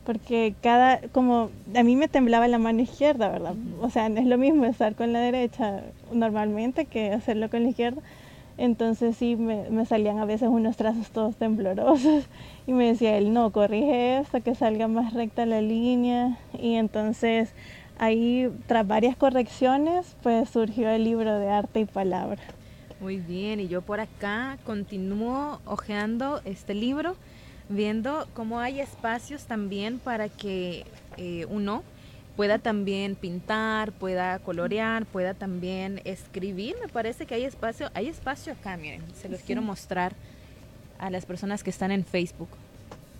porque 0.04 0.54
cada, 0.62 1.00
como 1.12 1.50
a 1.74 1.82
mí 1.82 1.96
me 1.96 2.08
temblaba 2.08 2.48
la 2.48 2.58
mano 2.58 2.80
izquierda, 2.80 3.28
¿verdad? 3.28 3.54
O 3.80 3.90
sea, 3.90 4.08
no 4.08 4.20
es 4.20 4.26
lo 4.26 4.38
mismo 4.38 4.64
estar 4.64 4.94
con 4.94 5.12
la 5.12 5.20
derecha 5.20 5.82
normalmente 6.12 6.86
que 6.86 7.12
hacerlo 7.12 7.50
con 7.50 7.62
la 7.62 7.70
izquierda. 7.70 8.02
Entonces 8.58 9.16
sí, 9.18 9.36
me, 9.36 9.84
salían 9.84 10.18
a 10.18 10.24
veces 10.24 10.48
unos 10.48 10.76
trazos 10.78 11.10
todos 11.10 11.36
temblorosos 11.36 12.24
y 12.66 12.72
me 12.72 12.86
decía 12.86 13.18
él, 13.18 13.34
no, 13.34 13.50
corrige 13.50 14.18
esto, 14.18 14.40
que 14.42 14.54
salga 14.54 14.88
más 14.88 15.12
recta 15.12 15.44
la 15.44 15.60
línea. 15.60 16.38
Y 16.58 16.76
entonces 16.76 17.52
ahí, 17.98 18.50
tras 18.66 18.86
varias 18.86 19.16
correcciones, 19.16 20.16
pues 20.22 20.50
surgió 20.50 20.88
el 20.90 21.04
libro 21.04 21.38
de 21.38 21.50
arte 21.50 21.80
y 21.80 21.84
palabra. 21.84 22.42
Muy 23.00 23.18
bien, 23.18 23.60
y 23.60 23.68
yo 23.68 23.82
por 23.82 24.00
acá 24.00 24.58
continúo 24.64 25.60
hojeando 25.66 26.40
este 26.44 26.74
libro, 26.74 27.16
viendo 27.68 28.26
cómo 28.34 28.60
hay 28.60 28.80
espacios 28.80 29.44
también 29.44 29.98
para 29.98 30.28
que 30.28 30.84
eh, 31.16 31.46
uno 31.50 31.82
pueda 32.36 32.58
también 32.58 33.16
pintar, 33.16 33.92
pueda 33.92 34.38
colorear, 34.38 35.06
pueda 35.06 35.34
también 35.34 36.00
escribir. 36.04 36.76
Me 36.80 36.88
parece 36.88 37.26
que 37.26 37.34
hay 37.34 37.44
espacio, 37.44 37.90
hay 37.94 38.08
espacio 38.08 38.52
acá, 38.52 38.76
miren, 38.76 39.02
se 39.14 39.28
los 39.28 39.40
quiero 39.40 39.62
mostrar 39.62 40.14
a 40.98 41.10
las 41.10 41.26
personas 41.26 41.62
que 41.62 41.70
están 41.70 41.90
en 41.90 42.04
Facebook. 42.04 42.48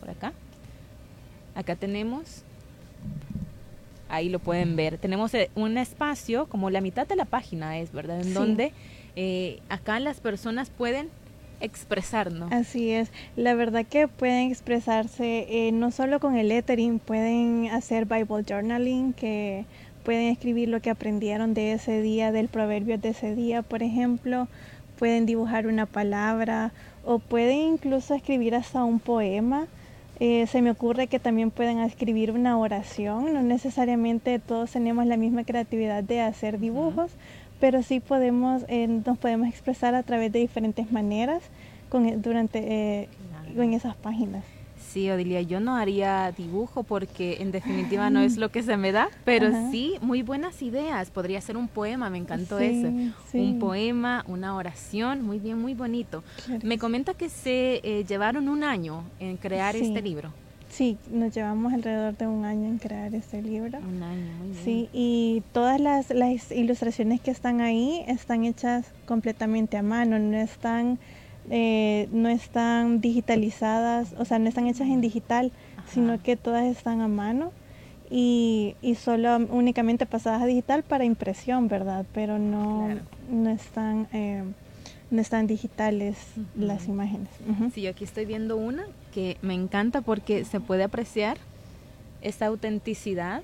Por 0.01 0.11
acá. 0.11 0.33
Acá 1.55 1.75
tenemos, 1.75 2.43
ahí 4.09 4.29
lo 4.29 4.39
pueden 4.39 4.77
ver, 4.77 4.99
tenemos 4.99 5.35
eh, 5.35 5.51
un 5.55 5.79
espacio, 5.79 6.47
como 6.47 6.71
la 6.71 6.81
mitad 6.81 7.07
de 7.07 7.17
la 7.17 7.25
página 7.25 7.79
es, 7.79 7.93
¿verdad? 7.93 8.21
En 8.21 8.35
donde 8.35 8.73
eh, 9.17 9.61
acá 9.69 10.01
las 10.01 10.21
personas 10.21 10.71
pueden 10.71 11.09
expresarnos. 11.61 12.53
Así 12.53 12.91
es, 12.91 13.11
la 13.37 13.55
verdad 13.55 13.87
que 13.87 14.09
pueden 14.09 14.51
expresarse 14.51 15.47
eh, 15.49 15.73
no 15.73 15.91
solo 15.91 16.21
con 16.21 16.37
el 16.37 16.49
lettering, 16.49 16.99
pueden 16.99 17.69
hacer 17.71 18.05
Bible 18.05 18.45
journaling, 18.47 19.13
que 19.13 19.65
pueden 20.05 20.31
escribir 20.31 20.69
lo 20.69 20.81
que 20.81 20.91
aprendieron 20.91 21.55
de 21.55 21.73
ese 21.73 22.01
día, 22.01 22.31
del 22.31 22.49
proverbio 22.49 22.99
de 22.99 23.09
ese 23.09 23.35
día, 23.35 23.63
por 23.63 23.83
ejemplo, 23.83 24.49
pueden 24.99 25.27
dibujar 25.27 25.67
una 25.67 25.87
palabra 25.87 26.73
o 27.05 27.19
pueden 27.19 27.59
incluso 27.59 28.15
escribir 28.15 28.55
hasta 28.55 28.85
un 28.85 29.01
poema. 29.01 29.67
Eh, 30.19 30.47
se 30.47 30.63
me 30.63 30.71
ocurre 30.71 31.09
que 31.09 31.19
también 31.19 31.51
pueden 31.51 31.79
escribir 31.81 32.31
una 32.31 32.57
oración, 32.59 33.35
no 33.35 33.43
necesariamente 33.43 34.39
todos 34.39 34.71
tenemos 34.71 35.05
la 35.05 35.19
misma 35.19 35.45
creatividad 35.45 36.03
de 36.03 36.23
hacer 36.23 36.59
dibujos, 36.59 37.11
pero 37.61 37.83
sí 37.83 38.01
podemos, 38.01 38.65
eh, 38.69 38.87
nos 38.87 39.19
podemos 39.19 39.49
expresar 39.49 39.95
a 39.95 40.03
través 40.03 40.33
de 40.33 40.39
diferentes 40.39 40.91
maneras 40.91 41.43
con, 41.91 42.07
e, 42.07 42.17
durante, 42.17 42.61
eh, 42.61 43.09
en 43.57 43.75
esas 43.75 43.95
páginas. 43.95 44.45
Sí, 44.97 45.11
Odilia, 45.11 45.43
yo 45.43 45.61
no 45.61 45.77
haría 45.77 46.33
dibujo 46.35 46.83
porque 46.83 47.37
en 47.41 47.53
definitiva 47.53 48.09
no 48.09 48.23
es 48.23 48.39
lo 48.39 48.51
que 48.51 48.63
se 48.63 48.79
me 48.79 48.93
da, 48.93 49.11
pero 49.27 49.51
sí, 49.71 49.97
muy 50.01 50.23
buenas 50.23 50.63
ideas. 50.63 51.11
Podría 51.11 51.39
ser 51.43 51.59
un 51.59 51.69
poema, 51.69 52.09
me 52.09 52.17
encantó 52.17 52.59
eso. 52.59 52.89
Un 53.35 53.59
poema, 53.59 54.25
una 54.27 54.57
oración, 54.57 55.21
muy 55.21 55.39
bien, 55.39 55.61
muy 55.61 55.75
bonito. 55.75 56.25
Me 56.63 56.79
comenta 56.79 57.13
que 57.13 57.29
se 57.29 57.83
eh, 57.85 58.07
llevaron 58.09 58.49
un 58.49 58.65
año 58.65 59.03
en 59.21 59.37
crear 59.37 59.77
este 59.77 60.01
libro. 60.01 60.33
Sí, 60.71 60.97
nos 61.11 61.35
llevamos 61.35 61.75
alrededor 61.75 62.17
de 62.17 62.27
un 62.27 62.47
año 62.47 62.67
en 62.67 62.79
crear 62.79 63.15
este 63.15 63.43
libro. 63.43 63.79
Un 63.79 64.03
año, 64.03 64.33
muy 64.39 64.49
bien. 64.49 64.65
Sí, 64.65 64.89
y 64.95 65.43
todas 65.53 65.79
las, 65.79 66.09
las 66.09 66.51
ilustraciones 66.51 67.21
que 67.21 67.31
están 67.31 67.61
ahí 67.61 68.03
están 68.09 68.45
hechas 68.45 68.87
completamente 69.05 69.77
a 69.77 69.83
mano, 69.83 70.19
no 70.19 70.39
están, 70.39 70.99
eh, 71.51 72.09
no 72.13 72.29
están 72.29 73.01
digitalizadas, 73.01 74.15
o 74.19 74.25
sea, 74.25 74.39
no 74.39 74.49
están 74.49 74.67
hechas 74.67 74.89
en 74.89 75.01
digital, 75.01 75.53
sino 75.93 76.23
que 76.23 76.37
todas 76.37 76.65
están 76.65 77.01
a 77.01 77.09
mano 77.09 77.53
y, 78.11 78.75
y 78.83 78.95
solo 78.95 79.37
únicamente 79.37 80.07
pasadas 80.07 80.43
a 80.43 80.47
digital 80.47 80.83
para 80.83 81.05
impresión, 81.05 81.69
¿verdad? 81.69 82.07
Pero 82.13 82.39
no, 82.39 82.89
no 83.31 83.51
están... 83.51 84.09
Eh, 84.13 84.45
no 85.11 85.21
están 85.21 85.47
digitales 85.47 86.17
las 86.57 86.89
imágenes. 86.89 87.29
Sí, 87.73 87.83
yo 87.83 87.91
aquí 87.91 88.03
estoy 88.03 88.25
viendo 88.25 88.57
una 88.57 88.87
que 89.15 89.37
me 89.41 89.55
encanta 89.55 90.01
porque 90.01 90.45
se 90.45 90.59
puede 90.59 90.83
apreciar 90.83 91.39
esta 92.23 92.47
autenticidad. 92.47 93.43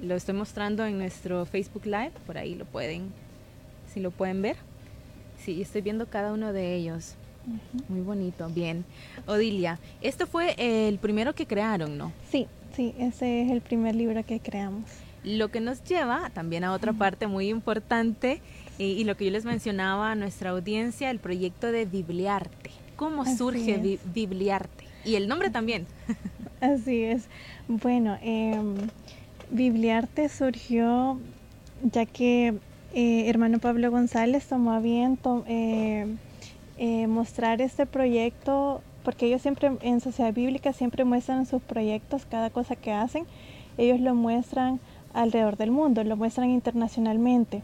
Lo 0.00 0.14
estoy 0.14 0.34
mostrando 0.34 0.86
en 0.86 0.96
nuestro 0.96 1.44
Facebook 1.44 1.84
Live, 1.84 2.12
por 2.26 2.38
ahí 2.38 2.54
lo 2.54 2.64
pueden, 2.64 3.12
si 3.92 4.00
lo 4.00 4.10
pueden 4.10 4.40
ver. 4.40 4.56
Sí, 5.48 5.62
estoy 5.62 5.80
viendo 5.80 6.04
cada 6.04 6.34
uno 6.34 6.52
de 6.52 6.74
ellos. 6.74 7.14
Muy 7.88 8.02
bonito, 8.02 8.50
bien. 8.50 8.84
Odilia, 9.26 9.78
esto 10.02 10.26
fue 10.26 10.54
el 10.58 10.98
primero 10.98 11.34
que 11.34 11.46
crearon, 11.46 11.96
¿no? 11.96 12.12
Sí, 12.30 12.46
sí, 12.76 12.94
ese 12.98 13.40
es 13.40 13.50
el 13.50 13.62
primer 13.62 13.94
libro 13.94 14.22
que 14.26 14.40
creamos. 14.40 14.84
Lo 15.24 15.48
que 15.48 15.60
nos 15.60 15.82
lleva 15.84 16.28
también 16.34 16.64
a 16.64 16.74
otra 16.74 16.92
parte 16.92 17.28
muy 17.28 17.48
importante 17.48 18.42
y, 18.76 19.04
lo 19.04 19.16
que 19.16 19.24
yo 19.24 19.30
les 19.30 19.46
mencionaba 19.46 20.12
a 20.12 20.14
nuestra 20.16 20.50
audiencia, 20.50 21.10
el 21.10 21.18
proyecto 21.18 21.72
de 21.72 21.86
Bibliarte. 21.86 22.70
¿Cómo 22.96 23.24
surge 23.24 23.98
Bibliarte? 24.12 24.84
Y 25.06 25.14
el 25.14 25.28
nombre 25.28 25.48
también. 25.48 25.86
Así 26.60 27.04
es. 27.04 27.26
Bueno, 27.68 28.18
eh, 28.20 28.60
Bibliarte 29.50 30.28
surgió 30.28 31.18
ya 31.82 32.04
que 32.04 32.58
eh, 33.00 33.30
hermano 33.30 33.60
Pablo 33.60 33.92
González 33.92 34.48
tomó 34.48 34.72
a 34.72 34.80
bien 34.80 35.20
eh, 35.46 36.16
eh, 36.78 37.06
mostrar 37.06 37.62
este 37.62 37.86
proyecto, 37.86 38.82
porque 39.04 39.26
ellos 39.26 39.40
siempre 39.40 39.70
en 39.82 40.00
Sociedad 40.00 40.34
Bíblica 40.34 40.72
siempre 40.72 41.04
muestran 41.04 41.46
sus 41.46 41.62
proyectos, 41.62 42.26
cada 42.28 42.50
cosa 42.50 42.74
que 42.74 42.90
hacen. 42.90 43.24
ellos 43.76 44.00
lo 44.00 44.16
muestran 44.16 44.80
alrededor 45.14 45.56
del 45.56 45.70
mundo, 45.70 46.02
lo 46.02 46.16
muestran 46.16 46.50
internacionalmente. 46.50 47.62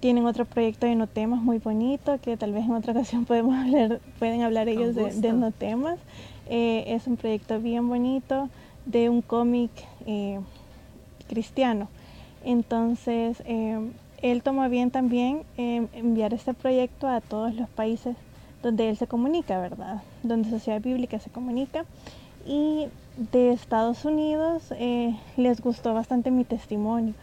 Tienen 0.00 0.26
otro 0.26 0.44
proyecto 0.44 0.84
de 0.84 0.94
Notemas 0.94 1.40
muy 1.40 1.56
bonito, 1.56 2.20
que 2.20 2.36
tal 2.36 2.52
vez 2.52 2.66
en 2.66 2.72
otra 2.72 2.92
ocasión 2.96 3.24
podemos 3.24 3.56
hablar, 3.56 4.02
pueden 4.18 4.42
hablar 4.42 4.68
ellos 4.68 4.94
de, 4.94 5.10
de, 5.10 5.32
Notemas. 5.32 5.98
Es 6.50 7.06
un 7.06 7.16
proyecto 7.16 7.60
bien 7.60 7.88
bonito 7.88 8.50
de 8.84 9.08
un 9.08 9.22
cómic 9.22 9.70
cristiano. 11.28 11.88
Entonces, 12.44 13.42
él 14.30 14.42
toma 14.42 14.68
bien 14.68 14.90
también 14.90 15.42
enviar 15.56 16.34
este 16.34 16.54
proyecto 16.54 17.08
a 17.08 17.20
todos 17.20 17.54
los 17.54 17.68
países 17.68 18.16
donde 18.62 18.88
él 18.88 18.96
se 18.96 19.06
comunica, 19.06 19.58
¿verdad? 19.60 20.02
Donde 20.22 20.50
Sociedad 20.50 20.80
Bíblica 20.80 21.18
se 21.20 21.30
comunica. 21.30 21.84
Y 22.46 22.86
de 23.16 23.52
Estados 23.52 24.04
Unidos 24.04 24.72
eh, 24.72 25.16
les 25.36 25.60
gustó 25.60 25.94
bastante 25.94 26.30
mi 26.30 26.44
testimonio, 26.44 27.14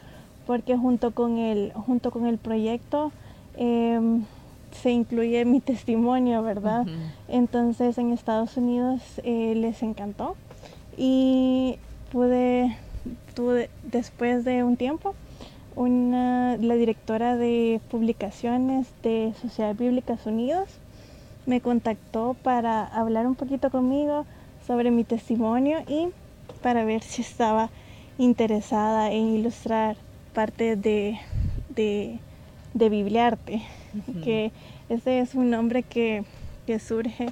porque 0.46 0.76
junto 0.76 1.12
con 1.12 1.38
el, 1.38 1.72
junto 1.72 2.10
con 2.10 2.26
el 2.26 2.38
proyecto 2.38 3.12
em, 3.56 4.24
se 4.82 4.90
incluye 4.90 5.44
mi 5.44 5.60
testimonio, 5.60 6.42
¿verdad? 6.42 6.86
Entonces 7.28 7.96
en 7.98 8.12
Estados 8.12 8.56
Unidos 8.56 9.00
eh, 9.22 9.54
les 9.56 9.82
encantó 9.82 10.36
y 10.96 11.78
pude, 12.10 12.76
tuve, 13.34 13.70
después 13.84 14.44
de 14.44 14.64
un 14.64 14.76
tiempo, 14.76 15.14
una, 15.76 16.56
la 16.56 16.74
directora 16.74 17.36
de 17.36 17.80
publicaciones 17.90 18.88
de 19.02 19.32
Sociedad 19.40 19.74
Bíblicas 19.74 20.26
Unidos 20.26 20.68
me 21.46 21.60
contactó 21.60 22.34
para 22.42 22.84
hablar 22.84 23.26
un 23.26 23.34
poquito 23.34 23.70
conmigo 23.70 24.24
sobre 24.66 24.90
mi 24.90 25.04
testimonio 25.04 25.80
y 25.88 26.08
para 26.62 26.84
ver 26.84 27.02
si 27.02 27.22
estaba 27.22 27.70
interesada 28.18 29.12
en 29.12 29.34
ilustrar 29.34 29.96
parte 30.32 30.76
de, 30.76 31.18
de, 31.74 32.18
de 32.72 32.88
Bibliarte, 32.88 33.62
que 34.22 34.52
ese 34.88 35.20
es 35.20 35.34
un 35.34 35.50
nombre 35.50 35.82
que, 35.82 36.24
que 36.66 36.78
surge 36.78 37.28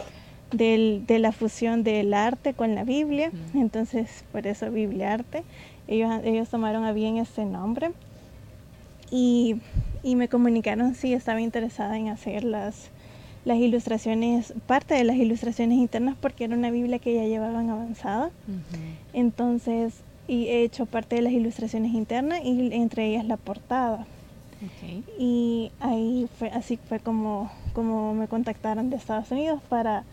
del, 0.53 1.05
de 1.07 1.19
la 1.19 1.33
fusión 1.33 1.83
del 1.83 2.13
arte 2.13 2.55
con 2.55 2.75
la 2.75 2.85
Biblia, 2.85 3.31
entonces 3.55 4.25
por 4.33 4.47
eso 4.47 4.71
Bibliarte. 4.71 5.45
Ellos, 5.89 6.11
ellos 6.25 6.49
tomaron 6.49 6.85
a 6.85 6.93
bien 6.93 7.17
ese 7.17 7.45
nombre 7.45 7.91
y, 9.13 9.57
y 10.03 10.17
me 10.17 10.29
comunicaron 10.29 10.95
si 10.95 11.13
estaba 11.13 11.41
interesada 11.41 11.99
en 11.99 12.09
hacer 12.09 12.45
las, 12.45 12.91
las 13.45 13.59
ilustraciones, 13.59 14.55
parte 14.67 14.95
de 14.95 15.05
las 15.05 15.17
ilustraciones 15.17 15.79
internas 15.79 16.17
porque 16.21 16.45
era 16.45 16.57
una 16.57 16.71
Biblia 16.71 16.99
que 16.99 17.15
ya 17.15 17.25
llevaban 17.25 17.69
avanzada. 17.71 18.31
Entonces, 19.13 20.01
y 20.27 20.47
he 20.47 20.63
hecho 20.63 20.87
parte 20.87 21.17
de 21.17 21.23
las 21.23 21.33
ilustraciones 21.33 21.93
internas 21.93 22.41
y 22.43 22.73
entre 22.73 23.07
ellas 23.07 23.27
la 23.27 23.37
portada. 23.37 24.07
Y 25.19 25.73
ahí 25.81 26.29
fue, 26.39 26.49
así 26.51 26.79
fue 26.89 27.01
como, 27.01 27.51
como 27.75 28.15
me 28.15 28.29
contactaron 28.29 28.91
de 28.91 28.97
Estados 28.97 29.31
Unidos 29.31 29.61
para, 29.69 30.05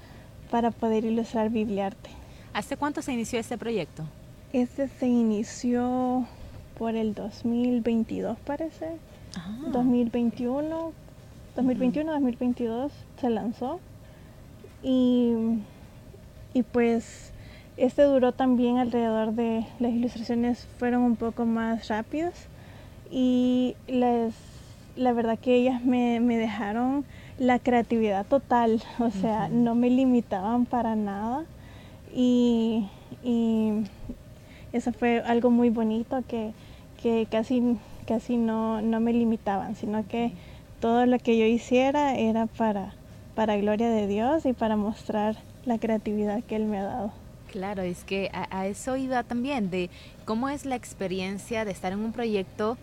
para 0.52 0.72
poder 0.72 1.06
ilustrar 1.06 1.52
Bibliarte. 1.52 2.10
¿Hace 2.52 2.76
cuánto 2.76 3.02
se 3.02 3.14
inició 3.14 3.40
este 3.40 3.60
proyecto? 3.60 4.04
Este 4.52 4.88
se 4.88 5.08
inició 5.08 6.26
por 6.80 6.96
el 6.96 7.14
2022 7.14 8.40
parece. 8.40 8.98
2021 9.72 10.94
2021-2022 11.56 12.90
se 13.20 13.30
lanzó. 13.30 13.80
Y, 14.82 15.34
y 16.54 16.64
pues 16.64 17.34
este 17.78 18.04
duró 18.04 18.32
también 18.32 18.78
alrededor 18.78 19.34
de 19.34 19.66
las 19.80 19.92
ilustraciones 19.92 20.68
fueron 20.78 21.04
un 21.04 21.16
poco 21.16 21.46
más 21.46 21.88
rápidas. 21.90 22.48
Y 23.12 23.76
les, 23.88 24.34
la 24.96 25.14
verdad 25.14 25.38
que 25.38 25.56
ellas 25.56 25.84
me, 25.84 26.20
me 26.20 26.38
dejaron 26.38 27.06
la 27.38 27.60
creatividad 27.60 28.26
total, 28.26 28.82
o 29.00 29.10
sea, 29.10 29.50
no 29.50 29.76
me 29.76 29.90
limitaban 29.90 30.66
para 30.66 30.96
nada. 30.96 31.46
Y, 32.14 32.88
y, 33.24 33.84
eso 34.72 34.94
fue 34.94 35.22
algo 35.22 35.50
muy 35.50 35.70
bonito 35.70 36.24
que, 36.28 36.54
que 37.02 37.28
casi, 37.30 37.78
casi 38.08 38.38
no, 38.38 38.82
no 38.82 39.00
me 39.00 39.14
limitaban, 39.14 39.76
sino 39.76 40.08
que 40.08 40.34
todo 40.80 41.06
lo 41.06 41.18
que 41.20 41.38
yo 41.38 41.46
hiciera 41.46 42.16
era 42.16 42.46
para, 42.46 42.94
para 43.36 43.58
gloria 43.58 43.90
de 43.90 44.08
Dios 44.08 44.46
y 44.46 44.54
para 44.54 44.76
mostrar 44.76 45.38
la 45.66 45.78
creatividad 45.80 46.44
que 46.44 46.56
Él 46.56 46.66
me 46.66 46.80
ha 46.80 46.84
dado. 46.84 47.12
Claro, 47.52 47.82
es 47.82 48.04
que 48.04 48.30
a, 48.32 48.68
eso 48.68 48.96
iba 48.96 49.24
también, 49.24 49.70
de 49.70 49.90
cómo 50.26 50.50
es 50.50 50.66
la 50.66 50.76
experiencia 50.76 51.66
de 51.66 51.72
estar 51.72 51.92
en 51.92 52.00
un 52.00 52.12
proyecto 52.12 52.78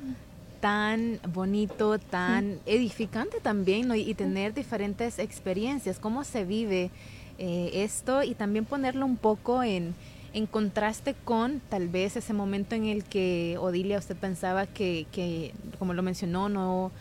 tan 0.61 1.21
bonito, 1.33 1.99
tan 1.99 2.59
edificante 2.67 3.39
también, 3.41 3.93
y, 3.95 4.15
tener 4.15 4.55
diferentes 4.55 5.19
experiencias, 5.19 6.01
cómo 6.01 6.25
se 6.25 6.45
vive 6.45 6.91
eh, 7.39 7.71
esto 7.75 8.23
y 8.23 8.35
también 8.35 8.65
ponerlo 8.65 9.07
un 9.07 9.17
poco 9.17 9.63
en, 9.63 9.95
en 10.37 10.45
contraste 10.45 11.15
con 11.25 11.61
tal 11.61 11.89
vez 11.89 12.15
ese 12.15 12.35
momento 12.35 12.75
en 12.75 12.85
el 12.85 13.05
que 13.05 13.57
Odilia 13.59 13.99
usted 13.99 14.15
pensaba 14.15 14.67
que, 14.67 15.07
que 15.11 15.55
como 15.79 15.95
lo 15.95 16.03
mencionó, 16.03 16.51
no 16.51 16.93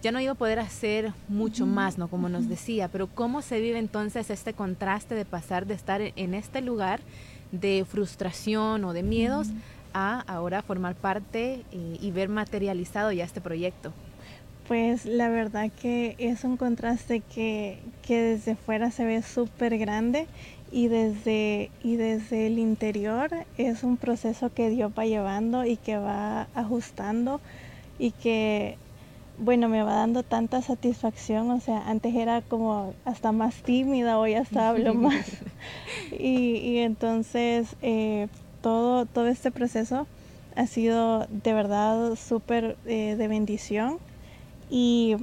ya 0.00 0.10
no 0.10 0.20
iba 0.20 0.32
a 0.32 0.36
poder 0.36 0.58
hacer 0.58 1.12
mucho 1.28 1.66
más, 1.66 1.98
¿no? 1.98 2.08
Como 2.08 2.30
nos 2.30 2.48
decía, 2.48 2.88
pero 2.88 3.06
¿cómo 3.06 3.42
se 3.42 3.60
vive 3.60 3.78
entonces 3.78 4.30
este 4.30 4.54
contraste 4.54 5.14
de 5.14 5.26
pasar 5.26 5.66
de 5.66 5.74
estar 5.74 6.00
en 6.00 6.32
este 6.32 6.62
lugar 6.62 7.00
de 7.52 7.84
frustración 7.86 8.84
o 8.86 8.94
de 8.94 9.02
miedos 9.02 9.48
a 9.92 10.20
ahora 10.20 10.62
formar 10.62 10.94
parte 10.94 11.64
eh, 11.72 11.98
y 12.00 12.10
ver 12.10 12.30
materializado 12.30 13.12
ya 13.12 13.24
este 13.24 13.42
proyecto? 13.42 13.92
Pues 14.66 15.04
la 15.04 15.28
verdad 15.28 15.70
que 15.82 16.14
es 16.18 16.42
un 16.44 16.56
contraste 16.56 17.20
que, 17.20 17.80
que 18.00 18.20
desde 18.20 18.56
fuera 18.56 18.90
se 18.90 19.04
ve 19.04 19.20
súper 19.22 19.76
grande 19.76 20.26
y 20.70 20.88
desde, 20.88 21.70
y 21.82 21.96
desde 21.96 22.46
el 22.46 22.58
interior 22.58 23.30
es 23.56 23.82
un 23.82 23.96
proceso 23.96 24.52
que 24.52 24.70
Dios 24.70 24.92
va 24.96 25.06
llevando 25.06 25.64
y 25.64 25.76
que 25.76 25.96
va 25.96 26.48
ajustando 26.54 27.40
y 27.98 28.12
que 28.12 28.76
bueno, 29.38 29.68
me 29.68 29.82
va 29.82 29.94
dando 29.94 30.24
tanta 30.24 30.62
satisfacción, 30.62 31.50
o 31.50 31.60
sea, 31.60 31.88
antes 31.88 32.14
era 32.14 32.42
como 32.42 32.92
hasta 33.04 33.30
más 33.30 33.62
tímida, 33.62 34.18
hoy 34.18 34.34
hasta 34.34 34.68
hablo 34.68 34.94
más. 34.94 35.28
y, 36.18 36.56
y, 36.56 36.78
entonces 36.78 37.76
eh, 37.80 38.26
todo, 38.60 39.06
todo 39.06 39.28
este 39.28 39.50
proceso 39.50 40.06
ha 40.56 40.66
sido 40.66 41.26
de 41.28 41.52
verdad 41.52 42.16
súper 42.16 42.76
eh, 42.84 43.14
de 43.16 43.28
bendición 43.28 43.98
y 44.70 45.14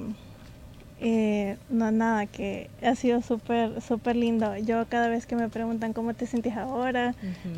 eh, 1.07 1.57
no, 1.69 1.91
nada, 1.91 2.25
que 2.25 2.67
ha 2.81 2.95
sido 2.95 3.21
súper, 3.21 3.79
súper 3.79 4.15
lindo. 4.15 4.57
Yo 4.57 4.87
cada 4.87 5.07
vez 5.07 5.27
que 5.27 5.35
me 5.35 5.49
preguntan 5.49 5.93
cómo 5.93 6.15
te 6.15 6.25
sientes 6.25 6.57
ahora, 6.57 7.13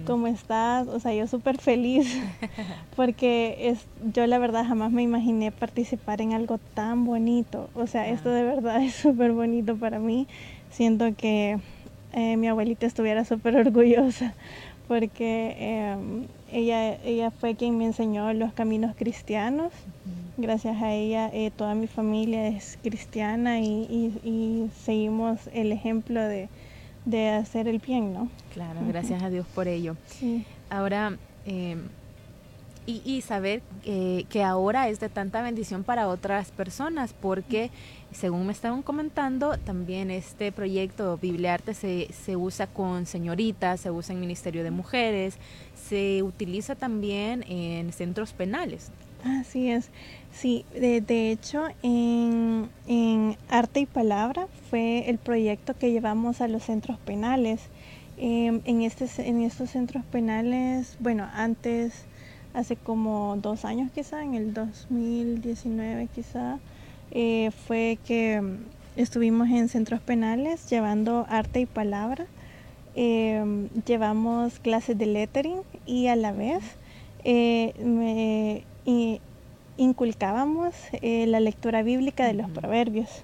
cómo 0.06 0.28
estás, 0.28 0.86
o 0.90 1.00
sea, 1.00 1.14
yo 1.14 1.28
súper 1.28 1.58
feliz, 1.58 2.14
porque 2.98 3.70
es, 3.70 3.86
yo 4.14 4.28
la 4.28 4.38
verdad 4.38 4.66
jamás 4.68 4.92
me 4.92 5.02
imaginé 5.02 5.54
participar 5.54 6.20
en 6.20 6.34
algo 6.34 6.58
tan 6.74 7.06
bonito. 7.06 7.70
O 7.74 7.88
sea, 7.88 8.10
esto 8.10 8.32
de 8.32 8.44
verdad 8.44 8.84
es 8.84 8.96
súper 8.96 9.32
bonito 9.32 9.78
para 9.78 9.98
mí. 9.98 10.28
Siento 10.70 11.16
que 11.16 11.58
eh, 12.12 12.36
mi 12.36 12.50
abuelita 12.50 12.86
estuviera 12.86 13.24
súper 13.24 13.56
orgullosa, 13.56 14.34
porque 14.90 15.56
em, 15.58 16.28
ella, 16.52 16.96
ella 17.02 17.32
fue 17.32 17.56
quien 17.56 17.78
me 17.78 17.86
enseñó 17.86 18.34
los 18.34 18.52
caminos 18.52 18.94
cristianos 18.98 19.72
gracias 20.38 20.82
a 20.82 20.94
ella 20.94 21.30
eh, 21.34 21.52
toda 21.52 21.76
mi 21.76 21.88
familia 21.88 22.48
es 22.48 22.78
cristiana 22.82 23.60
y, 23.60 24.70
seguimos 24.84 25.40
el 25.54 25.72
ejemplo 25.72 26.22
de, 26.22 26.50
hacer 27.30 27.68
el 27.68 27.80
bien, 27.80 28.14
¿no? 28.14 28.30
Claro, 28.54 28.80
gracias 28.88 29.24
a 29.24 29.30
Dios 29.30 29.46
por 29.54 29.68
ello. 29.68 29.96
Ahora, 30.70 31.18
em, 31.46 31.88
y, 32.86 33.22
saber 33.22 33.62
eh, 33.84 34.26
que 34.30 34.44
ahora 34.44 34.88
es 34.88 35.02
de 35.02 35.10
tanta 35.10 35.42
bendición 35.42 35.84
para 35.84 36.08
otras 36.08 36.52
personas, 36.52 37.14
porque 37.14 37.70
según 38.14 38.46
me 38.46 38.54
estaban 38.54 38.82
comentando, 38.82 39.58
también 39.58 40.10
este 40.10 40.54
proyecto 40.54 41.18
Bibliarte 41.18 41.74
se, 41.74 42.08
se 42.14 42.38
usa 42.38 42.68
con 42.68 43.06
señoritas, 43.06 43.82
se 43.82 43.92
usa 43.92 44.14
en 44.14 44.22
Ministerio 44.22 44.64
de 44.64 44.72
Mujeres, 44.72 45.38
se 45.76 46.24
utiliza 46.24 46.76
también 46.76 47.44
en 47.50 47.92
centros 47.92 48.32
penales. 48.32 48.90
Así 49.28 49.70
es. 49.70 49.90
Sí, 50.32 50.66
de, 50.74 51.32
hecho, 51.32 51.66
en, 51.84 52.70
Arte 53.50 53.82
y 53.82 53.86
Palabra 53.86 54.48
fue 54.70 55.10
el 55.10 55.18
proyecto 55.18 55.76
que 55.78 55.92
llevamos 55.92 56.42
a 56.42 56.48
los 56.48 56.64
centros 56.64 56.98
penales. 57.00 57.62
Em, 58.18 58.62
en, 58.66 58.82
este, 58.82 59.06
en 59.28 59.42
estos 59.42 59.72
centros 59.72 60.04
penales, 60.06 60.98
bueno, 61.00 61.28
antes, 61.34 62.06
hace 62.54 62.76
como 62.76 63.38
dos 63.42 63.66
años 63.66 63.92
quizá, 63.94 64.24
en 64.24 64.34
el 64.34 64.54
2019 64.54 66.08
quizá, 66.16 66.60
eh, 67.12 67.52
fue 67.68 68.00
que 68.06 68.42
estuvimos 68.96 69.50
en 69.50 69.70
centros 69.70 70.02
penales 70.02 70.70
llevando 70.70 71.26
arte 71.30 71.62
y 71.62 71.66
palabra. 71.66 72.28
Em, 72.96 73.70
llevamos 73.86 74.60
clases 74.60 74.98
de 74.98 75.06
lettering 75.06 75.62
y 75.86 76.08
a 76.08 76.16
la 76.16 76.32
vez 76.32 76.64
eh, 77.24 77.74
me 77.84 78.64
inculcábamos 79.78 80.74
eh, 81.02 81.28
la 81.28 81.40
lectura 81.40 81.84
bíblica 81.84 82.26
de 82.26 82.34
los 82.34 82.50
proverbios. 82.50 83.24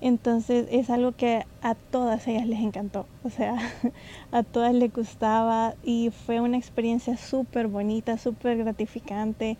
Entonces 0.00 0.66
es 0.70 0.90
algo 0.90 1.12
que 1.12 1.44
a 1.62 1.74
todas 1.76 2.26
ellas 2.26 2.46
les 2.46 2.58
encantó, 2.58 3.06
o 3.22 3.30
sea, 3.30 3.56
a 4.32 4.42
todas 4.42 4.74
les 4.74 4.92
gustaba 4.92 5.74
y 5.84 6.10
fue 6.10 6.40
una 6.40 6.56
experiencia 6.56 7.16
súper 7.16 7.68
bonita, 7.68 8.18
súper 8.18 8.58
gratificante 8.58 9.56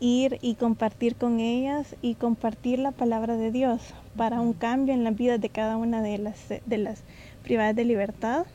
ir 0.00 0.38
y 0.42 0.54
compartir 0.54 1.16
con 1.16 1.40
ellas 1.40 1.96
y 2.02 2.14
compartir 2.14 2.78
la 2.78 2.92
palabra 2.92 3.36
de 3.36 3.50
Dios 3.50 3.94
para 4.16 4.40
un 4.40 4.52
cambio 4.52 4.94
en 4.94 5.04
la 5.04 5.10
vida 5.10 5.38
de 5.38 5.48
cada 5.48 5.76
una 5.76 6.02
de 6.02 6.18
las, 6.18 6.48
de 6.48 6.78
las 6.78 7.02
privadas 7.42 7.74
de 7.74 7.84
libertad. 7.84 8.46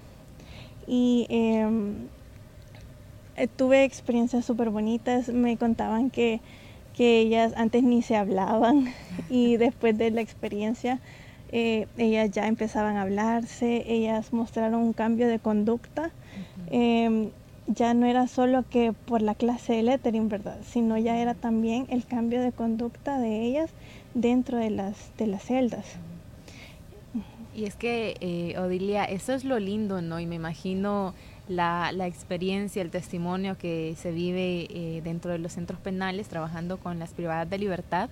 Y 0.88 1.26
em, 1.30 2.10
eh, 3.36 3.48
tuve 3.48 3.84
experiencias 3.84 4.46
súper 4.46 4.70
bonitas, 4.70 5.30
me 5.30 5.58
contaban 5.58 6.10
que, 6.10 6.42
que, 6.96 7.20
ellas 7.20 7.54
antes 7.56 7.84
ni 7.84 8.02
se 8.02 8.16
hablaban 8.16 8.94
y 9.30 9.58
después 9.58 9.98
de 9.98 10.12
la 10.12 10.22
experiencia 10.22 11.00
eh, 11.52 11.88
ellas 11.98 12.32
ya 12.32 12.48
empezaban 12.48 12.98
a 12.98 13.04
hablarse, 13.04 13.84
ellas 13.88 14.34
mostraron 14.34 14.82
un 14.82 14.94
cambio 14.94 15.28
de 15.28 15.40
conducta 15.40 16.12
ya 17.68 17.94
no 17.94 18.06
era 18.06 18.28
solo 18.28 18.66
que 18.70 18.94
por 18.94 19.22
la 19.22 19.36
clase 19.36 19.74
de 19.74 19.84
lettering, 19.84 20.30
¿verdad? 20.30 20.60
Sino 20.64 20.98
ya 20.98 21.18
era 21.18 21.34
también 21.34 21.88
el 21.90 22.06
cambio 22.06 22.42
de 22.42 22.52
conducta 22.52 23.20
de 23.20 23.42
ellas 23.42 23.72
dentro 24.14 24.58
de 24.58 24.70
las, 24.70 25.12
de 25.18 25.28
las 25.28 25.44
celdas. 25.44 25.86
Y 27.56 27.66
es 27.66 27.76
que, 27.76 28.18
eh, 28.20 28.58
Odilia, 28.58 29.06
eso 29.06 29.34
es 29.34 29.44
lo 29.44 29.60
lindo, 29.60 30.02
¿no? 30.02 30.20
Y 30.20 30.26
me 30.26 30.36
imagino 30.36 31.14
la, 31.48 31.92
la 31.92 32.08
experiencia, 32.08 32.82
el 32.82 32.90
testimonio 32.90 33.58
que 33.58 33.96
se 33.98 34.12
vive 34.12 34.68
eh, 34.70 35.02
dentro 35.04 35.32
de 35.32 35.40
los 35.40 35.54
centros 35.54 35.80
penales 35.80 36.28
trabajando 36.28 36.78
con 36.78 37.00
las 37.00 37.14
privadas 37.14 37.50
de 37.50 37.58
libertad 37.58 38.10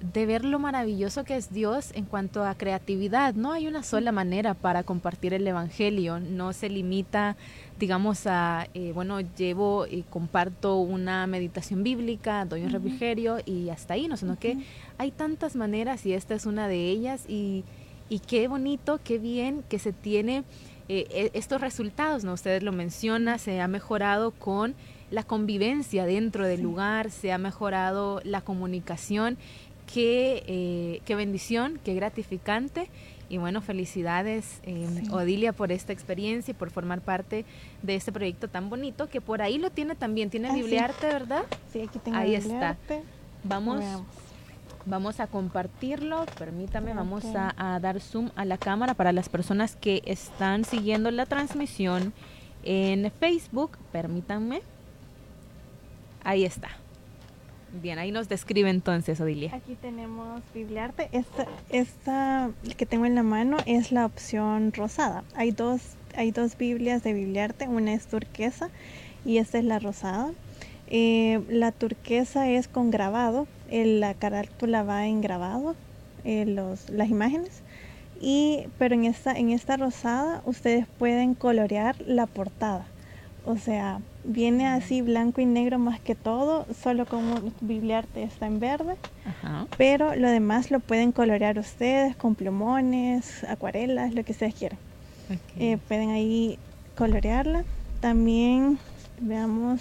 de 0.00 0.26
ver 0.26 0.44
lo 0.44 0.58
maravilloso 0.58 1.24
que 1.24 1.36
es 1.36 1.52
Dios 1.52 1.90
en 1.94 2.04
cuanto 2.04 2.44
a 2.44 2.54
creatividad. 2.54 3.34
No 3.34 3.52
hay 3.52 3.66
una 3.66 3.82
sola 3.82 4.12
manera 4.12 4.54
para 4.54 4.82
compartir 4.82 5.32
el 5.34 5.46
Evangelio, 5.46 6.20
no 6.20 6.52
se 6.52 6.68
limita, 6.68 7.36
digamos, 7.78 8.26
a, 8.26 8.68
eh, 8.74 8.92
bueno, 8.94 9.20
llevo 9.20 9.86
y 9.86 10.02
comparto 10.02 10.78
una 10.78 11.26
meditación 11.26 11.82
bíblica, 11.82 12.44
doy 12.44 12.62
un 12.62 12.70
refrigerio 12.70 13.38
y 13.44 13.70
hasta 13.70 13.94
ahí, 13.94 14.08
no, 14.08 14.16
sino 14.16 14.38
que 14.38 14.58
hay 14.98 15.10
tantas 15.10 15.56
maneras 15.56 16.04
y 16.06 16.12
esta 16.12 16.34
es 16.34 16.46
una 16.46 16.68
de 16.68 16.90
ellas 16.90 17.24
y, 17.28 17.64
y 18.08 18.20
qué 18.20 18.48
bonito, 18.48 19.00
qué 19.02 19.18
bien 19.18 19.64
que 19.68 19.78
se 19.78 19.92
tiene 19.92 20.44
eh, 20.88 21.06
e, 21.10 21.30
estos 21.34 21.60
resultados, 21.60 22.24
¿no? 22.24 22.32
Ustedes 22.32 22.62
lo 22.62 22.72
mencionan, 22.72 23.38
se 23.38 23.60
ha 23.60 23.68
mejorado 23.68 24.30
con 24.30 24.74
la 25.10 25.22
convivencia 25.22 26.04
dentro 26.04 26.46
del 26.46 26.62
lugar, 26.62 27.10
se 27.10 27.32
ha 27.32 27.38
mejorado 27.38 28.20
la 28.24 28.40
comunicación 28.40 29.38
qué, 29.92 30.42
eh, 30.46 31.00
qué 31.04 31.14
bendición, 31.14 31.80
qué 31.84 31.94
gratificante. 31.94 32.88
Y 33.28 33.38
bueno, 33.38 33.60
felicidades 33.60 34.60
eh, 34.62 34.86
Odilia 35.10 35.52
por 35.52 35.72
esta 35.72 35.92
experiencia 35.92 36.52
y 36.52 36.54
por 36.54 36.70
formar 36.70 37.00
parte 37.00 37.44
de 37.82 37.96
este 37.96 38.12
proyecto 38.12 38.46
tan 38.46 38.70
bonito 38.70 39.08
que 39.08 39.20
por 39.20 39.42
ahí 39.42 39.58
lo 39.58 39.70
tiene 39.70 39.96
también. 39.96 40.30
Tiene 40.30 40.48
ah, 40.48 40.54
Bibliarte, 40.54 41.06
¿verdad? 41.06 41.42
Sí, 41.72 41.80
aquí 41.80 41.98
tengo 41.98 42.18
Ahí 42.18 42.36
está. 42.36 42.76
Vamos, 43.42 43.82
vamos 44.86 45.20
a 45.20 45.26
compartirlo. 45.26 46.24
Permítame, 46.38 46.94
vamos 46.94 47.24
a, 47.34 47.54
a, 47.56 47.78
dar 47.80 48.00
zoom 48.00 48.30
a 48.36 48.44
la 48.44 48.56
cámara 48.56 48.94
para 48.94 49.12
las 49.12 49.28
personas 49.28 49.76
que 49.76 50.02
están 50.06 50.64
siguiendo 50.64 51.10
la 51.10 51.26
transmisión 51.26 52.12
en 52.62 53.10
Facebook. 53.10 53.76
Permítanme. 53.92 54.62
Ahí 56.24 56.44
está. 56.44 56.68
Bien, 57.82 57.98
ahí 57.98 58.10
nos 58.10 58.28
describe 58.28 58.70
entonces, 58.70 59.20
Odilia. 59.20 59.54
Aquí 59.54 59.74
tenemos 59.74 60.40
Bibliarte. 60.54 61.08
Esta, 61.12 61.46
esta 61.68 62.50
que 62.76 62.86
tengo 62.86 63.04
en 63.06 63.14
la 63.14 63.22
mano 63.22 63.58
es 63.66 63.92
la 63.92 64.06
opción 64.06 64.72
rosada. 64.72 65.24
Hay 65.34 65.50
dos, 65.50 65.80
hay 66.16 66.30
dos 66.30 66.56
Biblias 66.56 67.02
de 67.02 67.12
Bibliarte, 67.12 67.68
una 67.68 67.92
es 67.92 68.06
turquesa 68.06 68.70
y 69.24 69.38
esta 69.38 69.58
es 69.58 69.64
la 69.64 69.78
rosada. 69.78 70.32
Eh, 70.88 71.42
la 71.48 71.72
turquesa 71.72 72.48
es 72.48 72.68
con 72.68 72.90
grabado, 72.90 73.46
la 73.70 74.14
carátula 74.14 74.82
va 74.82 75.06
en 75.06 75.20
grabado, 75.20 75.74
eh, 76.24 76.44
los, 76.46 76.88
las 76.90 77.08
imágenes. 77.08 77.62
Y, 78.20 78.64
pero 78.78 78.94
en 78.94 79.04
esta, 79.04 79.32
en 79.32 79.50
esta 79.50 79.76
rosada 79.76 80.42
ustedes 80.46 80.86
pueden 80.98 81.34
colorear 81.34 81.96
la 82.06 82.26
portada. 82.26 82.86
O 83.44 83.56
sea, 83.56 84.00
viene 84.24 84.66
así 84.66 85.02
blanco 85.02 85.40
y 85.40 85.46
negro 85.46 85.78
más 85.78 86.00
que 86.00 86.14
todo, 86.14 86.66
solo 86.82 87.06
como 87.06 87.36
bibliarte 87.60 88.24
está 88.24 88.46
en 88.46 88.58
verde, 88.58 88.96
pero 89.78 90.16
lo 90.16 90.28
demás 90.28 90.70
lo 90.72 90.80
pueden 90.80 91.12
colorear 91.12 91.58
ustedes 91.58 92.16
con 92.16 92.34
plumones, 92.34 93.44
acuarelas, 93.44 94.14
lo 94.14 94.24
que 94.24 94.32
ustedes 94.32 94.54
quieran. 94.54 94.78
Eh, 95.58 95.78
pueden 95.88 96.10
ahí 96.10 96.58
colorearla. 96.96 97.64
También, 98.00 98.78
veamos, 99.20 99.80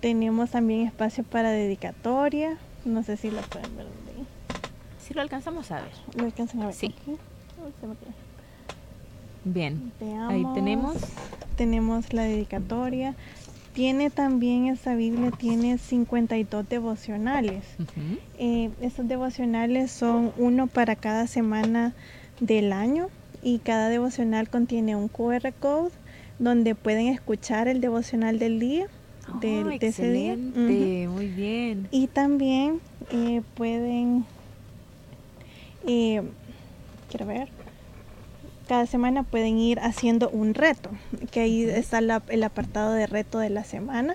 tenemos 0.00 0.50
también 0.50 0.86
espacio 0.86 1.24
para 1.24 1.50
dedicatoria, 1.50 2.56
no 2.84 3.02
sé 3.02 3.16
si 3.16 3.30
lo 3.30 3.40
pueden 3.42 3.76
ver. 3.76 3.86
Si 5.06 5.14
lo 5.14 5.22
alcanzamos 5.22 5.70
a 5.70 5.76
ver. 5.76 5.92
¿Lo 6.16 6.24
alcanzan 6.24 6.62
a 6.62 6.66
ver? 6.66 6.74
Sí. 6.74 6.94
Bien, 9.44 9.92
ahí 10.28 10.44
tenemos. 10.54 10.96
Tenemos 11.56 12.12
la 12.12 12.22
dedicatoria. 12.22 13.14
Tiene 13.72 14.10
también 14.10 14.66
esa 14.66 14.94
Biblia, 14.94 15.30
tiene 15.30 15.78
52 15.78 16.68
devocionales. 16.68 17.64
Eh, 18.38 18.70
esos 18.80 19.06
devocionales 19.06 19.90
son 19.90 20.32
uno 20.36 20.66
para 20.66 20.96
cada 20.96 21.26
semana 21.26 21.94
del 22.40 22.72
año 22.72 23.08
y 23.42 23.58
cada 23.58 23.88
devocional 23.88 24.48
contiene 24.48 24.96
un 24.96 25.08
QR 25.08 25.52
code 25.58 25.90
donde 26.38 26.74
pueden 26.74 27.06
escuchar 27.08 27.68
el 27.68 27.80
devocional 27.80 28.38
del 28.38 28.58
día. 28.58 28.86
De 29.40 29.78
ese 29.80 30.10
día. 30.10 30.36
Muy 30.36 31.26
bien. 31.26 31.88
Y 31.90 32.06
también 32.08 32.80
eh, 33.10 33.42
pueden, 33.54 34.24
eh, 35.86 36.22
quiero 37.08 37.26
ver, 37.26 37.48
cada 38.68 38.86
semana 38.86 39.24
pueden 39.24 39.58
ir 39.58 39.80
haciendo 39.80 40.30
un 40.30 40.54
reto, 40.54 40.90
que 41.32 41.40
ahí 41.40 41.64
está 41.64 41.98
el 41.98 42.44
apartado 42.44 42.92
de 42.92 43.06
reto 43.06 43.38
de 43.38 43.50
la 43.50 43.64
semana, 43.64 44.14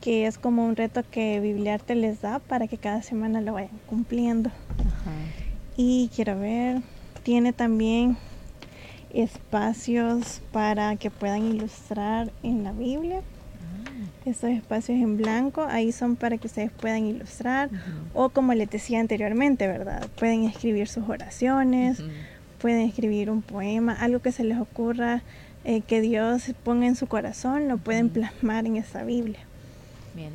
que 0.00 0.26
es 0.26 0.38
como 0.38 0.64
un 0.64 0.76
reto 0.76 1.02
que 1.10 1.40
Bibliarte 1.40 1.94
les 1.94 2.20
da 2.20 2.38
para 2.38 2.68
que 2.68 2.78
cada 2.78 3.02
semana 3.02 3.40
lo 3.40 3.54
vayan 3.54 3.78
cumpliendo. 3.88 4.50
Y 5.76 6.10
quiero 6.14 6.38
ver, 6.38 6.82
tiene 7.22 7.52
también 7.52 8.16
espacios 9.12 10.40
para 10.52 10.94
que 10.96 11.10
puedan 11.10 11.44
ilustrar 11.44 12.30
en 12.42 12.62
la 12.62 12.72
Biblia. 12.72 13.22
Estos 14.24 14.50
espacios 14.50 14.98
en 14.98 15.16
blanco, 15.16 15.64
ahí 15.68 15.92
son 15.92 16.16
para 16.16 16.36
que 16.36 16.46
ustedes 16.46 16.70
puedan 16.70 17.06
ilustrar. 17.06 17.70
O 18.12 18.28
como 18.28 18.52
les 18.54 18.68
decía 18.68 19.00
anteriormente, 19.00 19.66
¿verdad? 19.66 20.06
Pueden 20.18 20.44
escribir 20.44 20.88
sus 20.88 21.08
oraciones, 21.08 22.02
pueden 22.60 22.82
escribir 22.82 23.30
un 23.30 23.42
poema, 23.42 23.94
algo 23.94 24.20
que 24.20 24.32
se 24.32 24.44
les 24.44 24.58
ocurra, 24.58 25.22
eh, 25.64 25.80
que 25.80 26.00
Dios 26.00 26.52
ponga 26.64 26.86
en 26.86 26.96
su 26.96 27.06
corazón, 27.06 27.68
lo 27.68 27.78
pueden 27.78 28.10
plasmar 28.10 28.66
en 28.66 28.76
esa 28.76 29.04
Biblia. 29.04 29.40
Bien. 30.14 30.32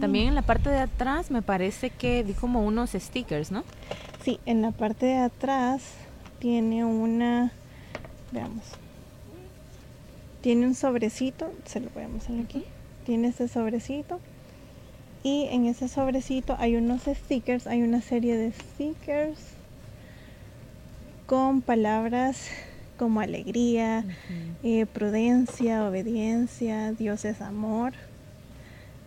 También 0.00 0.28
en 0.28 0.34
la 0.34 0.42
parte 0.42 0.70
de 0.70 0.78
atrás 0.78 1.30
me 1.30 1.42
parece 1.42 1.90
que 1.90 2.22
vi 2.22 2.34
como 2.34 2.64
unos 2.64 2.90
stickers, 2.90 3.50
¿no? 3.50 3.64
Sí, 4.24 4.38
en 4.46 4.62
la 4.62 4.70
parte 4.70 5.06
de 5.06 5.16
atrás 5.16 5.82
tiene 6.38 6.84
una, 6.84 7.50
veamos, 8.30 8.62
tiene 10.40 10.66
un 10.66 10.74
sobrecito, 10.76 11.52
se 11.64 11.80
lo 11.80 11.90
voy 11.90 12.04
a 12.04 12.08
mostrar 12.08 12.38
aquí, 12.38 12.64
tiene 13.04 13.28
ese 13.28 13.48
sobrecito 13.48 14.20
y 15.22 15.46
en 15.50 15.66
ese 15.66 15.88
sobrecito 15.88 16.56
hay 16.58 16.76
unos 16.76 17.02
stickers, 17.02 17.66
hay 17.66 17.82
una 17.82 18.00
serie 18.00 18.36
de 18.36 18.52
stickers 18.52 19.38
con 21.26 21.62
palabras 21.62 22.48
como 22.98 23.20
alegría, 23.20 24.04
eh, 24.62 24.86
prudencia, 24.86 25.88
obediencia, 25.88 26.92
Dios 26.92 27.24
es 27.24 27.40
amor 27.40 27.92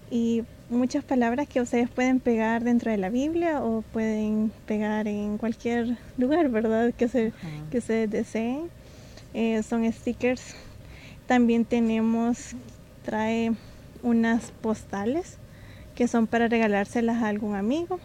y 0.09 0.43
muchas 0.69 1.03
palabras 1.03 1.47
que 1.47 1.61
ustedes 1.61 1.89
pueden 1.89 2.19
pegar 2.19 2.63
dentro 2.63 2.91
de 2.91 2.97
la 2.97 3.09
Biblia 3.09 3.63
o 3.63 3.81
pueden 3.81 4.51
pegar 4.65 5.07
en 5.07 5.37
cualquier 5.37 5.97
lugar, 6.17 6.49
¿verdad? 6.49 6.93
Que 6.93 7.07
se, 7.07 7.33
que 7.71 7.81
se 7.81 8.07
deseen. 8.07 8.69
Eh, 9.33 9.61
son 9.63 9.91
stickers. 9.91 10.55
También 11.27 11.65
tenemos, 11.65 12.55
trae 13.03 13.53
unas 14.05 14.51
postales 14.61 15.37
que 15.95 16.07
son 16.07 16.27
para 16.27 16.47
regalárselas 16.47 17.23
a 17.23 17.27
algún 17.27 17.55
amigo. 17.55 17.99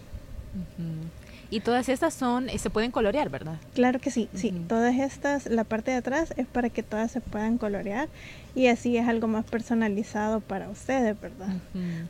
Y 1.50 1.60
todas 1.60 1.88
estas 1.88 2.14
son, 2.14 2.48
eh, 2.48 2.58
se 2.58 2.70
pueden 2.70 2.92
colorear, 2.92 3.28
¿verdad? 3.28 3.56
Claro 3.74 3.98
que 3.98 4.10
sí, 4.10 4.28
sí. 4.34 4.52
Todas 4.68 4.96
estas, 4.96 5.46
la 5.46 5.64
parte 5.64 5.90
de 5.90 5.98
atrás 5.98 6.32
es 6.36 6.46
para 6.46 6.70
que 6.70 6.82
todas 6.82 7.10
se 7.10 7.20
puedan 7.20 7.58
colorear 7.58 8.08
y 8.54 8.68
así 8.68 8.96
es 8.96 9.08
algo 9.08 9.26
más 9.26 9.44
personalizado 9.44 10.40
para 10.40 10.70
ustedes, 10.70 11.20
¿verdad? 11.20 11.48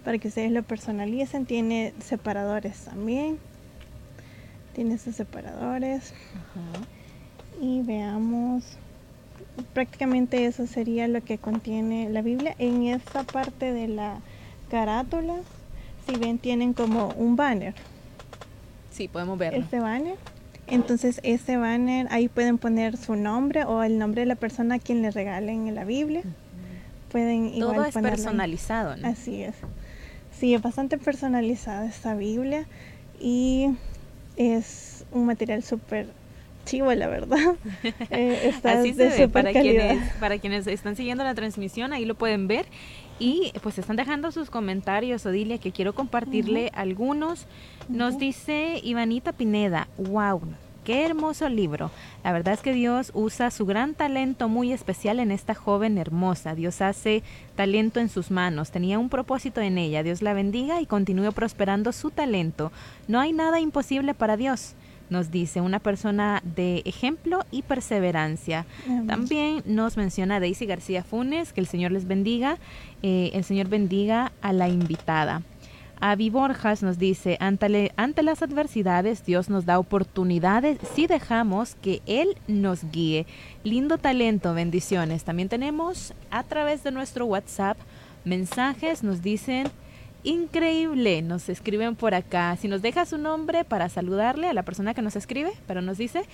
Para 0.04 0.18
que 0.18 0.28
ustedes 0.28 0.52
lo 0.52 0.62
personalicen. 0.62 1.46
Tiene 1.46 1.94
separadores 2.04 2.84
también. 2.84 3.38
Tiene 4.74 4.94
estos 4.94 5.16
separadores. 5.16 6.12
Y 7.62 7.82
veamos 7.82 8.76
prácticamente 9.62 10.46
eso 10.46 10.66
sería 10.66 11.08
lo 11.08 11.22
que 11.22 11.38
contiene 11.38 12.08
la 12.10 12.22
Biblia. 12.22 12.54
En 12.58 12.84
esta 12.84 13.24
parte 13.24 13.72
de 13.72 13.88
la 13.88 14.18
carátula, 14.70 15.36
si 16.06 16.16
ven, 16.16 16.38
tienen 16.38 16.72
como 16.72 17.08
un 17.16 17.36
banner. 17.36 17.74
Sí, 18.90 19.08
podemos 19.08 19.38
verlo. 19.38 19.58
Este 19.58 19.80
banner. 19.80 20.16
Entonces, 20.66 21.20
este 21.24 21.56
banner, 21.56 22.06
ahí 22.10 22.28
pueden 22.28 22.58
poner 22.58 22.96
su 22.96 23.16
nombre 23.16 23.64
o 23.64 23.82
el 23.82 23.98
nombre 23.98 24.22
de 24.22 24.26
la 24.26 24.36
persona 24.36 24.76
a 24.76 24.78
quien 24.78 25.02
le 25.02 25.10
regalen 25.10 25.74
la 25.74 25.84
Biblia. 25.84 26.22
Pueden 27.10 27.46
igual 27.46 27.74
Todo 27.74 27.84
es 27.86 27.94
personalizado, 27.94 28.96
¿no? 28.96 29.08
Así 29.08 29.42
es. 29.42 29.56
Sí, 30.38 30.54
es 30.54 30.62
bastante 30.62 30.96
personalizada 30.96 31.86
esta 31.86 32.14
Biblia 32.14 32.66
y 33.18 33.70
es 34.36 35.04
un 35.12 35.26
material 35.26 35.62
súper 35.64 36.08
chivo, 36.70 36.92
la 36.94 37.08
verdad. 37.08 37.38
Eh, 38.10 38.52
Así 38.64 38.92
se 38.94 39.08
ve 39.08 39.28
para 39.28 39.52
quienes, 39.52 40.12
para 40.14 40.38
quienes 40.38 40.66
están 40.66 40.96
siguiendo 40.96 41.24
la 41.24 41.34
transmisión, 41.34 41.92
ahí 41.92 42.04
lo 42.04 42.14
pueden 42.14 42.48
ver. 42.48 42.66
Y 43.18 43.52
pues 43.62 43.78
están 43.78 43.96
dejando 43.96 44.32
sus 44.32 44.50
comentarios, 44.50 45.26
Odilia, 45.26 45.58
que 45.58 45.72
quiero 45.72 45.94
compartirle 45.94 46.70
algunos. 46.74 47.46
Nos 47.88 48.18
dice 48.18 48.80
Ivanita 48.82 49.32
Pineda, 49.32 49.88
wow, 49.98 50.40
qué 50.84 51.04
hermoso 51.04 51.48
libro. 51.48 51.90
La 52.24 52.32
verdad 52.32 52.54
es 52.54 52.60
que 52.60 52.72
Dios 52.72 53.10
usa 53.14 53.50
su 53.50 53.66
gran 53.66 53.94
talento 53.94 54.48
muy 54.48 54.72
especial 54.72 55.20
en 55.20 55.30
esta 55.30 55.54
joven 55.54 55.98
hermosa. 55.98 56.54
Dios 56.54 56.80
hace 56.80 57.22
talento 57.56 58.00
en 58.00 58.08
sus 58.08 58.30
manos. 58.30 58.70
Tenía 58.70 58.98
un 58.98 59.08
propósito 59.08 59.60
en 59.60 59.78
ella. 59.78 60.02
Dios 60.02 60.22
la 60.22 60.34
bendiga 60.34 60.80
y 60.80 60.86
continúe 60.86 61.32
prosperando 61.32 61.92
su 61.92 62.10
talento. 62.10 62.72
No 63.08 63.20
hay 63.20 63.32
nada 63.32 63.60
imposible 63.60 64.14
para 64.14 64.36
Dios 64.36 64.74
nos 65.10 65.30
dice 65.30 65.60
una 65.60 65.80
persona 65.80 66.42
de 66.44 66.82
ejemplo 66.84 67.44
y 67.50 67.62
perseverancia. 67.62 68.64
También 69.06 69.62
nos 69.66 69.96
menciona 69.96 70.40
Daisy 70.40 70.66
García 70.66 71.04
Funes, 71.04 71.52
que 71.52 71.60
el 71.60 71.66
Señor 71.66 71.92
les 71.92 72.06
bendiga, 72.06 72.58
eh, 73.02 73.30
el 73.34 73.44
Señor 73.44 73.68
bendiga 73.68 74.32
a 74.40 74.52
la 74.52 74.68
invitada. 74.68 75.42
Avi 76.02 76.30
Borjas 76.30 76.82
nos 76.82 76.98
dice, 76.98 77.36
ante, 77.40 77.92
ante 77.96 78.22
las 78.22 78.42
adversidades 78.42 79.24
Dios 79.26 79.50
nos 79.50 79.66
da 79.66 79.78
oportunidades 79.78 80.78
si 80.94 81.06
dejamos 81.06 81.74
que 81.74 82.00
Él 82.06 82.36
nos 82.48 82.90
guíe. 82.90 83.26
Lindo 83.64 83.98
talento, 83.98 84.54
bendiciones. 84.54 85.24
También 85.24 85.50
tenemos 85.50 86.14
a 86.30 86.42
través 86.44 86.82
de 86.82 86.90
nuestro 86.90 87.26
WhatsApp 87.26 87.76
mensajes, 88.24 89.02
nos 89.02 89.20
dicen, 89.20 89.66
Increíble, 90.22 91.22
nos 91.22 91.48
escriben 91.48 91.96
por 91.96 92.14
acá. 92.14 92.54
Si 92.56 92.68
nos 92.68 92.82
deja 92.82 93.06
su 93.06 93.16
nombre 93.16 93.64
para 93.64 93.88
saludarle 93.88 94.48
a 94.48 94.52
la 94.52 94.62
persona 94.62 94.92
que 94.92 95.00
nos 95.00 95.16
escribe, 95.16 95.52
pero 95.66 95.80
nos 95.80 95.96
dice, 95.96 96.24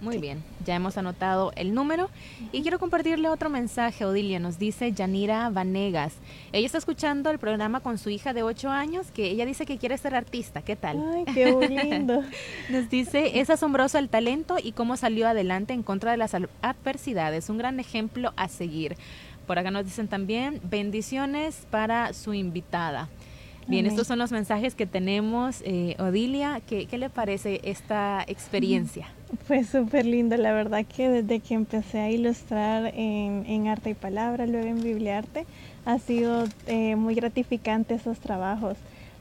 Muy 0.01 0.19
bien, 0.19 0.43
ya 0.65 0.75
hemos 0.75 0.99
anotado 0.99 1.53
el 1.57 1.73
número 1.73 2.11
y 2.53 2.61
quiero 2.63 2.79
compartirle 2.79 3.29
otro 3.31 3.49
mensaje, 3.49 4.05
Odilia. 4.05 4.39
Nos 4.39 4.59
dice 4.59 4.93
Yanira 4.93 5.49
Vanegas. 5.49 6.15
Ella 6.53 6.67
está 6.67 6.79
escuchando 6.79 7.31
el 7.31 7.39
programa 7.39 7.81
con 7.81 7.97
su 7.97 8.11
hija 8.11 8.35
de 8.35 8.43
8 8.43 8.69
años, 8.69 9.11
que 9.11 9.31
ella 9.31 9.47
dice 9.47 9.65
que 9.65 9.79
quiere 9.79 9.97
ser 9.97 10.15
artista. 10.15 10.61
¿Qué 10.61 10.77
tal? 10.77 11.03
Ay, 11.15 11.25
qué 11.33 11.51
lindo. 11.69 12.23
nos 12.71 12.91
dice, 12.91 13.41
es 13.41 13.49
asombroso 13.49 13.99
el 13.99 14.11
talento 14.11 14.57
y 14.63 14.73
cómo 14.73 14.99
salió 14.99 15.29
adelante 15.29 15.73
en 15.73 15.83
contra 15.83 16.11
de 16.11 16.19
las 16.19 16.35
adversidades. 16.35 17.49
Un 17.49 17.59
gran 17.59 17.81
ejemplo 17.81 18.35
a 18.37 18.49
seguir. 18.49 18.97
Por 19.47 19.59
acá 19.59 19.71
nos 19.71 19.85
dicen 19.85 20.09
también 20.09 20.61
bendiciones 20.63 21.67
para 21.71 22.13
su 22.13 22.35
invitada. 22.35 23.09
Bien, 23.69 23.85
estos 23.87 24.07
son 24.07 24.19
los 24.19 24.31
mensajes 24.31 24.75
que 24.75 24.87
tenemos. 24.87 25.61
Eh, 25.65 25.97
Odilia, 25.99 26.61
¿qué, 26.67 26.87
¿qué, 26.87 26.99
le 26.99 27.11
parece 27.11 27.61
esta 27.65 28.25
experiencia? 28.27 29.09
Fue 29.47 29.65
súper 29.65 30.07
lindo, 30.07 30.37
la 30.37 30.53
verdad 30.53 30.85
que 30.87 31.09
desde 31.09 31.41
que 31.41 31.55
empecé 31.55 31.99
a 31.99 32.11
ilustrar 32.11 32.93
en, 32.95 33.45
en 33.47 33.67
arte 33.67 33.91
y 33.91 33.95
palabra, 33.95 34.47
luego 34.47 34.69
en 34.69 34.83
bibliarte, 34.83 35.47
ha 35.85 35.99
sido 35.99 36.45
eh, 36.67 36.95
muy 36.95 37.15
gratificante 37.17 37.95
esos 37.95 38.21
trabajos. 38.21 38.77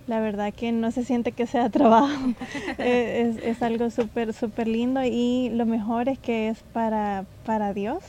La 0.07 0.19
verdad 0.19 0.53
que 0.53 0.71
no 0.71 0.91
se 0.91 1.03
siente 1.03 1.31
que 1.31 1.47
sea 1.47 1.69
trabajo, 1.71 2.33
eh, 2.77 3.33
es, 3.35 3.43
es, 3.43 3.63
algo 3.63 3.89
súper, 3.89 4.33
súper 4.33 4.67
lindo 4.67 5.01
y 5.03 5.49
lo 5.53 5.65
mejor 5.65 6.07
es 6.07 6.19
que 6.19 6.49
es 6.49 6.59
para, 6.71 7.25
para 7.43 7.73
Dios 7.73 8.03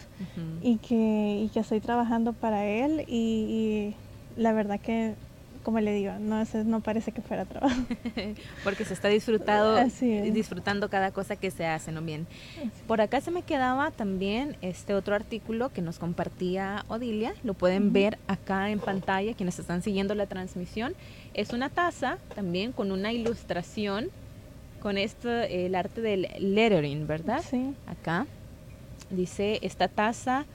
y, 0.60 0.76
que, 0.76 1.44
y 1.44 1.48
que 1.48 1.60
estoy 1.60 1.80
trabajando 1.80 2.34
para 2.34 2.66
Él 2.66 3.04
y, 3.06 3.94
y 4.36 4.40
la 4.40 4.52
verdad 4.52 4.78
que 4.78 5.14
como 5.66 5.80
le 5.80 5.92
digo, 5.92 6.12
no, 6.20 6.44
no 6.64 6.78
parece 6.80 7.10
que 7.10 7.22
fuera 7.22 7.44
trabajo. 7.44 7.74
Porque 8.62 8.84
se 8.84 8.94
está 8.94 9.08
disfrutado, 9.08 9.84
disfrutando 10.30 10.88
cada 10.88 11.10
cosa 11.10 11.34
que 11.34 11.50
se 11.50 11.66
hace, 11.66 11.90
¿no? 11.90 12.02
Bien. 12.02 12.28
Por 12.86 13.00
acá 13.00 13.20
se 13.20 13.32
me 13.32 13.42
quedaba 13.42 13.90
también 13.90 14.56
este 14.62 14.94
otro 14.94 15.16
artículo 15.16 15.70
que 15.70 15.82
nos 15.82 15.98
compartía 15.98 16.84
Odilia. 16.86 17.34
Lo 17.42 17.54
pueden 17.54 17.92
ver 17.92 18.16
acá 18.28 18.70
en 18.70 18.78
pantalla, 18.78 19.34
quienes 19.34 19.58
están 19.58 19.82
siguiendo 19.82 20.14
la 20.14 20.26
transmisión. 20.26 20.94
Es 21.34 21.50
una 21.50 21.68
taza 21.68 22.18
también 22.36 22.70
con 22.70 22.92
una 22.92 23.12
ilustración 23.12 24.10
con 24.80 24.98
esto, 24.98 25.28
el 25.28 25.74
arte 25.74 26.00
del 26.00 26.28
lettering, 26.38 27.08
¿verdad? 27.08 27.42
Sí. 27.42 27.74
Acá 27.88 28.28
dice 29.10 29.58
esta 29.62 29.88
taza 29.88 30.46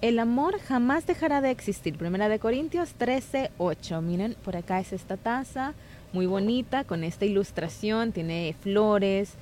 el 0.00 0.18
amor 0.18 0.60
jamás 0.60 1.06
dejará 1.06 1.40
de 1.40 1.50
existir. 1.50 1.96
Primera 1.96 2.28
de 2.28 2.38
Corintios 2.38 2.94
13, 2.94 3.50
8. 3.58 4.00
Miren, 4.00 4.36
por 4.44 4.56
acá 4.56 4.78
es 4.80 4.92
esta 4.92 5.16
taza, 5.16 5.74
muy 6.12 6.26
bonita, 6.26 6.84
con 6.84 7.02
esta 7.02 7.24
ilustración. 7.24 8.12
Tiene 8.12 8.54
flores, 8.60 9.34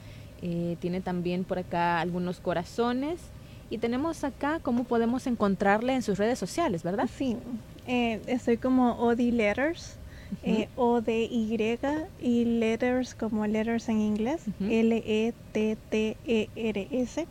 eh, 0.42 0.76
tiene 0.80 1.00
también 1.00 1.44
por 1.44 1.58
acá 1.58 2.00
algunos 2.00 2.40
corazones. 2.40 3.20
Y 3.68 3.78
tenemos 3.78 4.24
acá 4.24 4.60
cómo 4.62 4.84
podemos 4.84 5.26
encontrarle 5.26 5.94
en 5.94 6.02
sus 6.02 6.18
redes 6.18 6.38
sociales, 6.38 6.82
¿verdad? 6.82 7.08
Sí, 7.12 7.36
eh, 7.86 8.22
estoy 8.26 8.56
como 8.56 8.98
Odi 8.98 9.32
Letters, 9.32 9.98
eh, 10.42 10.68
O 10.76 11.00
D 11.00 11.28
Y 11.30 11.78
y 12.20 12.44
Letters 12.44 13.14
como 13.14 13.46
Letters 13.46 13.88
en 13.88 14.00
inglés, 14.00 14.42
L 14.60 15.02
E 15.06 15.32
T 15.52 15.76
T 15.90 16.16
E 16.26 16.48
R 16.54 16.88
S. 16.90 17.26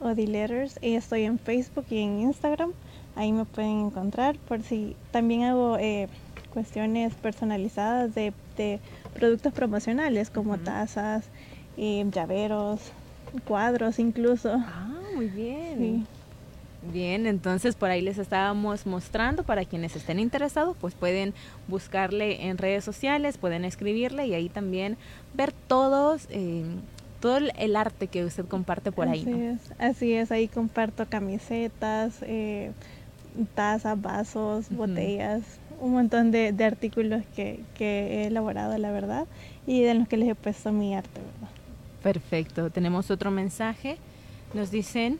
Odi 0.00 0.26
Letters. 0.26 0.78
Estoy 0.82 1.24
en 1.24 1.38
Facebook 1.38 1.86
y 1.90 1.98
en 1.98 2.20
Instagram. 2.20 2.72
ahí 3.16 3.32
me 3.32 3.44
pueden 3.44 3.86
encontrar 3.86 4.36
por 4.48 4.62
si 4.62 4.96
también 5.10 5.42
hago 5.44 5.76
eh, 5.78 6.08
cuestiones 6.52 7.14
personalizadas 7.14 8.14
de, 8.14 8.32
productos 9.14 9.52
promocionales 9.54 10.28
como 10.28 10.58
tazas, 10.58 11.24
eh, 11.78 12.04
llaveros, 12.12 12.92
cuadros 13.46 13.98
incluso. 13.98 14.52
Ah, 14.54 15.00
muy 15.14 15.28
bien. 15.28 16.06
Bien, 16.82 17.26
entonces 17.26 17.74
por 17.74 17.90
ahí 17.90 18.00
les 18.00 18.16
estábamos 18.16 18.86
mostrando 18.86 19.42
para 19.42 19.64
quienes 19.66 19.96
estén 19.96 20.18
interesados, 20.18 20.76
pues 20.80 20.94
pueden 20.94 21.34
buscarle 21.68 22.46
en 22.46 22.56
redes 22.56 22.84
sociales, 22.84 23.36
pueden 23.36 23.64
escribirle 23.66 24.26
y 24.26 24.34
ahí 24.34 24.48
también 24.48 24.96
ver 25.34 25.52
todos 25.52 26.26
eh, 26.30 26.64
todo 27.20 27.36
el 27.36 27.76
arte 27.76 28.06
que 28.06 28.24
usted 28.24 28.46
comparte 28.46 28.92
por 28.92 29.08
ahí. 29.08 29.20
Así 29.20 29.42
es, 29.42 29.58
así 29.78 30.12
es, 30.14 30.32
ahí 30.32 30.48
comparto 30.48 31.06
camisetas, 31.06 32.14
eh, 32.22 32.72
tazas, 33.54 34.00
vasos, 34.00 34.70
botellas, 34.70 35.42
un 35.80 35.92
montón 35.92 36.30
de, 36.30 36.54
artículos 36.64 37.22
que, 37.34 37.60
he 37.78 38.26
elaborado, 38.26 38.76
la 38.78 38.90
verdad, 38.90 39.26
y 39.66 39.82
de 39.82 39.94
los 39.94 40.08
que 40.08 40.16
les 40.16 40.28
he 40.30 40.34
puesto 40.34 40.72
mi 40.72 40.94
arte. 40.94 41.20
Perfecto, 42.02 42.70
tenemos 42.70 43.10
otro 43.10 43.30
mensaje. 43.30 43.98
Nos 44.54 44.70
dicen, 44.70 45.18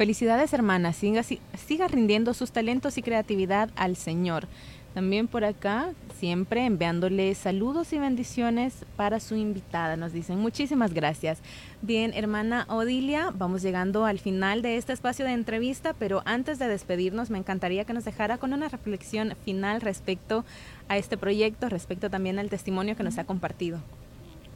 felicidades 0.00 0.54
hermanas, 0.54 0.96
siga, 0.96 1.22
siga 1.22 1.86
rindiendo 1.86 2.32
sus 2.32 2.52
talentos 2.52 2.96
y 2.96 3.02
creatividad 3.02 3.68
al 3.76 3.96
Señor. 3.96 4.48
También 4.94 5.28
por 5.28 5.44
acá, 5.44 5.90
siempre 6.18 6.64
enviándole 6.64 7.34
saludos 7.34 7.92
y 7.92 7.98
bendiciones 7.98 8.86
para 8.96 9.20
su 9.20 9.34
invitada. 9.34 9.98
Nos 9.98 10.14
dicen 10.14 10.38
muchísimas 10.38 10.94
gracias. 10.94 11.40
Bien, 11.82 12.14
hermana 12.14 12.64
Odilia, 12.70 13.30
vamos 13.34 13.60
llegando 13.60 14.06
al 14.06 14.18
final 14.18 14.62
de 14.62 14.78
este 14.78 14.94
espacio 14.94 15.26
de 15.26 15.32
entrevista, 15.32 15.92
pero 15.92 16.22
antes 16.24 16.58
de 16.58 16.66
despedirnos 16.66 17.28
me 17.28 17.36
encantaría 17.36 17.84
que 17.84 17.92
nos 17.92 18.06
dejara 18.06 18.38
con 18.38 18.54
una 18.54 18.70
reflexión 18.70 19.34
final 19.44 19.82
respecto 19.82 20.46
a 20.88 20.96
este 20.96 21.18
proyecto, 21.18 21.68
respecto 21.68 22.08
también 22.08 22.38
al 22.38 22.48
testimonio 22.48 22.96
que 22.96 23.02
nos 23.02 23.18
ha 23.18 23.24
compartido. 23.24 23.80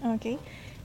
Ok. 0.03 0.39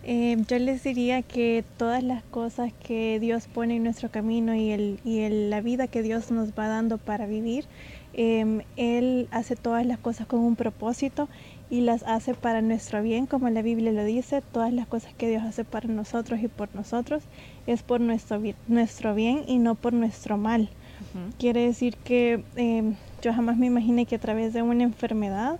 Eh, 0.03 0.37
yo 0.47 0.59
les 0.59 0.83
diría 0.83 1.21
que 1.21 1.63
todas 1.77 2.03
las 2.03 2.23
cosas 2.23 2.71
que 2.73 3.19
Dios 3.19 3.47
pone 3.47 3.75
en 3.75 3.83
nuestro 3.83 4.09
camino 4.09 4.55
y, 4.55 4.71
el, 4.71 4.99
y 5.03 5.27
la 5.29 5.61
vida 5.61 5.87
que 5.87 6.01
Dios 6.01 6.31
nos 6.31 6.51
va 6.51 6.67
dando 6.67 6.97
para 6.97 7.25
vivir, 7.25 7.65
Em, 8.13 8.63
él 8.75 9.27
hace 9.31 9.55
todas 9.55 9.85
las 9.85 9.99
cosas 9.99 10.25
con 10.25 10.39
un 10.39 10.55
propósito 10.55 11.29
y 11.69 11.81
las 11.81 12.01
hace 12.03 12.33
para 12.33 12.61
nuestro 12.61 13.03
bien, 13.03 13.27
como 13.27 13.49
la 13.49 13.61
Biblia 13.61 13.91
lo 13.91 14.03
dice, 14.03 14.41
todas 14.41 14.73
las 14.73 14.87
cosas 14.87 15.13
que 15.13 15.29
Dios 15.29 15.43
hace 15.43 15.63
para 15.63 15.87
nosotros 15.87 16.41
y 16.41 16.47
por 16.47 16.73
nosotros 16.73 17.23
es 17.67 17.83
por 17.83 18.01
nuestro 18.01 18.39
bien, 18.39 18.55
nuestro 18.67 19.13
bien 19.13 19.43
y 19.47 19.59
no 19.59 19.75
por 19.75 19.93
nuestro 19.93 20.37
mal. 20.37 20.69
Quiere 21.37 21.61
decir 21.61 21.95
que 21.97 22.43
em, 22.55 22.95
yo 23.21 23.31
jamás 23.31 23.57
me 23.57 23.67
imaginé 23.67 24.05
que 24.05 24.15
a 24.15 24.19
través 24.19 24.53
de 24.53 24.63
una 24.63 24.83
enfermedad, 24.83 25.59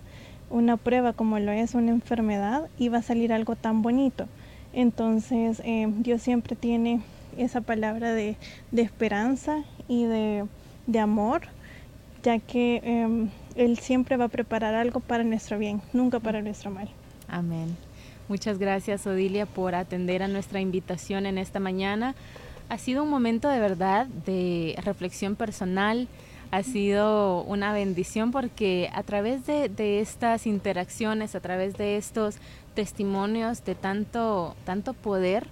una 0.50 0.78
prueba 0.78 1.14
como 1.14 1.40
lo 1.40 1.52
es 1.52 1.76
una 1.76 1.92
enfermedad, 1.92 2.70
iba 2.78 3.00
a 3.00 3.02
salir 3.02 3.34
algo 3.34 3.56
tan 3.56 3.82
bonito. 3.82 4.28
Entonces 4.74 5.62
em, 5.66 6.04
Dios 6.04 6.22
siempre 6.22 6.56
tiene 6.56 7.02
esa 7.38 7.62
palabra 7.62 8.14
de, 8.14 8.36
esperanza 8.72 9.64
y 9.88 10.06
de, 10.06 10.46
de 10.88 11.00
amor 11.00 11.44
ya 12.24 12.40
que 12.40 12.82
em, 12.84 13.30
Él 13.56 13.78
siempre 13.80 14.18
va 14.18 14.26
a 14.26 14.30
preparar 14.30 14.76
algo 14.76 15.00
para 15.00 15.24
nuestro 15.24 15.58
bien, 15.58 15.82
nunca 15.94 16.20
para 16.20 16.42
nuestro 16.42 16.72
mal. 16.72 16.90
Amén. 17.28 17.76
Muchas 18.28 18.60
gracias, 18.60 19.08
Odilia, 19.08 19.46
por 19.46 19.74
atender 19.76 20.22
a 20.22 20.28
nuestra 20.28 20.62
invitación 20.62 21.26
en 21.26 21.38
esta 21.38 21.60
mañana. 21.60 22.16
Ha 22.70 22.78
sido 22.78 23.04
un 23.04 23.10
momento 23.10 23.50
de 23.50 23.60
verdad 23.60 24.06
de 24.06 24.76
reflexión 24.84 25.36
personal, 25.36 26.08
ha 26.52 26.64
sido 26.64 27.44
una 27.44 27.74
bendición 27.74 28.32
porque 28.32 28.90
a 28.94 29.04
través 29.04 29.46
de, 29.46 29.70
de, 29.70 30.00
estas 30.00 30.48
interacciones, 30.48 31.36
a 31.36 31.40
través 31.40 31.78
de 31.78 31.98
estos 31.98 32.38
testimonios 32.74 33.64
de 33.66 33.76
tanto, 33.76 34.56
tanto 34.66 34.94
poder, 34.94 35.48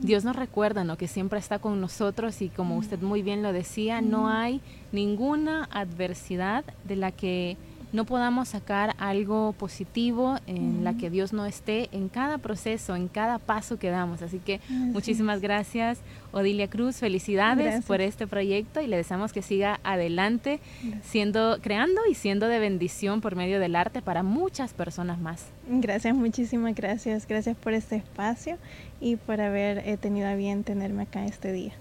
Dios 0.00 0.24
nos 0.24 0.36
recuerda 0.36 0.82
¿no? 0.82 0.96
que 0.96 1.08
siempre 1.08 1.38
está 1.38 1.58
con 1.58 1.80
nosotros 1.80 2.40
y 2.40 2.48
como 2.48 2.76
usted 2.78 3.00
muy 3.00 3.22
bien 3.22 3.42
lo 3.42 3.52
decía, 3.52 4.00
no 4.00 4.28
hay 4.28 4.62
ninguna 4.92 5.68
adversidad 5.70 6.64
de 6.84 6.96
la 6.96 7.12
que 7.12 7.58
no 7.92 8.04
podamos 8.04 8.48
sacar 8.48 8.94
algo 8.98 9.52
positivo 9.52 10.36
en 10.46 10.84
la 10.84 10.96
que 10.96 11.10
Dios 11.10 11.32
no 11.32 11.46
esté 11.46 11.88
en 11.92 12.08
cada 12.08 12.38
proceso, 12.38 12.94
en 12.96 13.08
cada 13.08 13.38
paso 13.38 13.78
que 13.78 13.90
damos. 13.90 14.22
Así 14.22 14.38
que 14.38 14.60
muchísimas 14.68 15.40
gracias, 15.40 16.00
Odilia 16.32 16.68
Cruz. 16.68 16.96
Felicidades 16.96 17.84
por 17.84 18.00
este 18.00 18.26
proyecto 18.26 18.80
y 18.80 18.86
le 18.86 18.96
deseamos 18.96 19.32
que 19.32 19.42
siga 19.42 19.80
adelante, 19.82 20.60
siendo, 21.02 21.58
creando 21.60 22.00
y 22.08 22.14
siendo 22.14 22.48
de 22.48 22.58
bendición 22.58 23.20
por 23.20 23.36
medio 23.36 23.60
del 23.60 23.76
arte 23.76 24.02
para 24.02 24.22
muchas 24.22 24.72
personas 24.72 25.18
más. 25.18 25.46
Gracias, 25.68 26.14
muchísimas 26.14 26.74
gracias. 26.74 27.26
Gracias 27.26 27.56
por 27.56 27.72
este 27.72 27.96
espacio 27.96 28.58
y 29.00 29.16
por 29.16 29.40
haber 29.40 29.78
eh, 29.78 29.96
tenido 29.96 30.28
a 30.28 30.34
bien 30.34 30.64
tenerme 30.64 31.04
acá 31.04 31.24
este 31.24 31.52
día. 31.52 31.72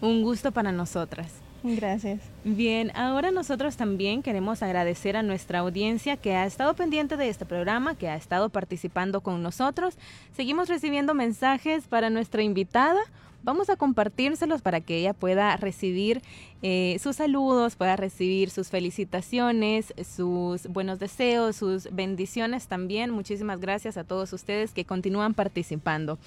Un 0.00 0.22
gusto 0.22 0.50
para 0.50 0.72
nosotras. 0.72 1.41
Gracias. 1.62 2.20
Bien, 2.44 2.90
ahora 2.96 3.30
nosotros 3.30 3.76
también 3.76 4.22
queremos 4.22 4.62
agradecer 4.62 5.16
a 5.16 5.22
nuestra 5.22 5.60
audiencia 5.60 6.16
que 6.16 6.34
ha 6.34 6.44
estado 6.44 6.74
pendiente 6.74 7.16
de 7.16 7.28
este 7.28 7.46
programa, 7.46 7.94
que 7.94 8.08
ha 8.08 8.16
estado 8.16 8.48
participando 8.48 9.20
con 9.20 9.42
nosotros. 9.42 9.96
Seguimos 10.36 10.68
recibiendo 10.68 11.14
mensajes 11.14 11.86
para 11.86 12.10
nuestra 12.10 12.42
invitada. 12.42 13.00
Vamos 13.44 13.70
a 13.70 13.76
compartírselos 13.76 14.62
para 14.62 14.80
que 14.80 14.98
ella 14.98 15.14
pueda 15.14 15.56
recibir 15.56 16.22
eh, 16.62 16.96
sus 17.00 17.16
saludos, 17.16 17.74
pueda 17.74 17.96
recibir 17.96 18.50
sus 18.50 18.68
felicitaciones, 18.68 19.92
sus 20.04 20.68
buenos 20.68 21.00
deseos, 21.00 21.56
sus 21.56 21.88
bendiciones 21.90 22.68
también. 22.68 23.10
Muchísimas 23.10 23.58
gracias 23.58 23.96
a 23.96 24.04
todos 24.04 24.32
ustedes 24.32 24.72
que 24.72 24.84
continúan 24.84 25.34
participando. 25.34 26.18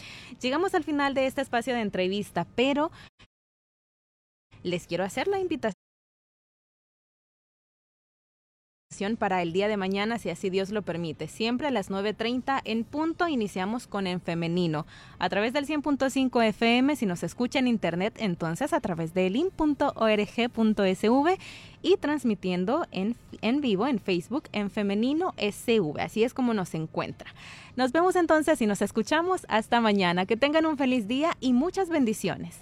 Llegamos 0.42 0.76
al 0.76 0.84
final 0.84 1.14
de 1.14 1.28
este 1.28 1.42
espacio 1.42 1.74
de 1.74 1.82
entrevista, 1.82 2.46
pero 2.56 2.92
les 4.66 4.88
quiero 4.88 5.04
hacer 5.04 5.28
la 5.28 5.40
invitación 5.40 5.76
para 9.20 9.42
el 9.42 9.52
día 9.52 9.68
de 9.68 9.78
mañana, 9.78 10.20
si 10.20 10.30
así 10.30 10.50
Dios 10.50 10.72
lo 10.72 10.82
permite. 10.82 11.28
Siempre 11.28 11.68
a 11.68 11.72
las 11.72 11.92
9.30 11.92 12.62
en 12.64 12.86
punto 12.86 13.28
iniciamos 13.28 13.88
con 13.88 14.08
En 14.08 14.22
Femenino. 14.22 14.86
A 15.20 15.28
través 15.28 15.52
del 15.52 15.68
100.5 15.68 16.44
FM, 16.46 16.96
si 16.96 17.06
nos 17.06 17.24
escucha 17.24 17.60
en 17.60 17.68
internet, 17.68 18.14
entonces 18.18 18.72
a 18.72 18.80
través 18.80 19.14
de 19.14 19.30
lin.org.sv 19.30 21.38
y 21.82 21.98
transmitiendo 21.98 22.88
en, 22.92 23.18
en 23.42 23.60
vivo 23.60 23.86
en 23.86 24.00
Facebook 24.00 24.44
en 24.54 24.72
Femenino 24.72 25.34
SV. 25.38 26.00
Así 26.00 26.24
es 26.24 26.34
como 26.34 26.54
nos 26.54 26.74
encuentra. 26.74 27.34
Nos 27.76 27.92
vemos 27.92 28.16
entonces 28.16 28.62
y 28.62 28.66
nos 28.66 28.82
escuchamos 28.82 29.46
hasta 29.50 29.82
mañana. 29.82 30.26
Que 30.26 30.38
tengan 30.38 30.66
un 30.66 30.78
feliz 30.78 31.08
día 31.08 31.36
y 31.42 31.52
muchas 31.52 31.90
bendiciones. 31.90 32.62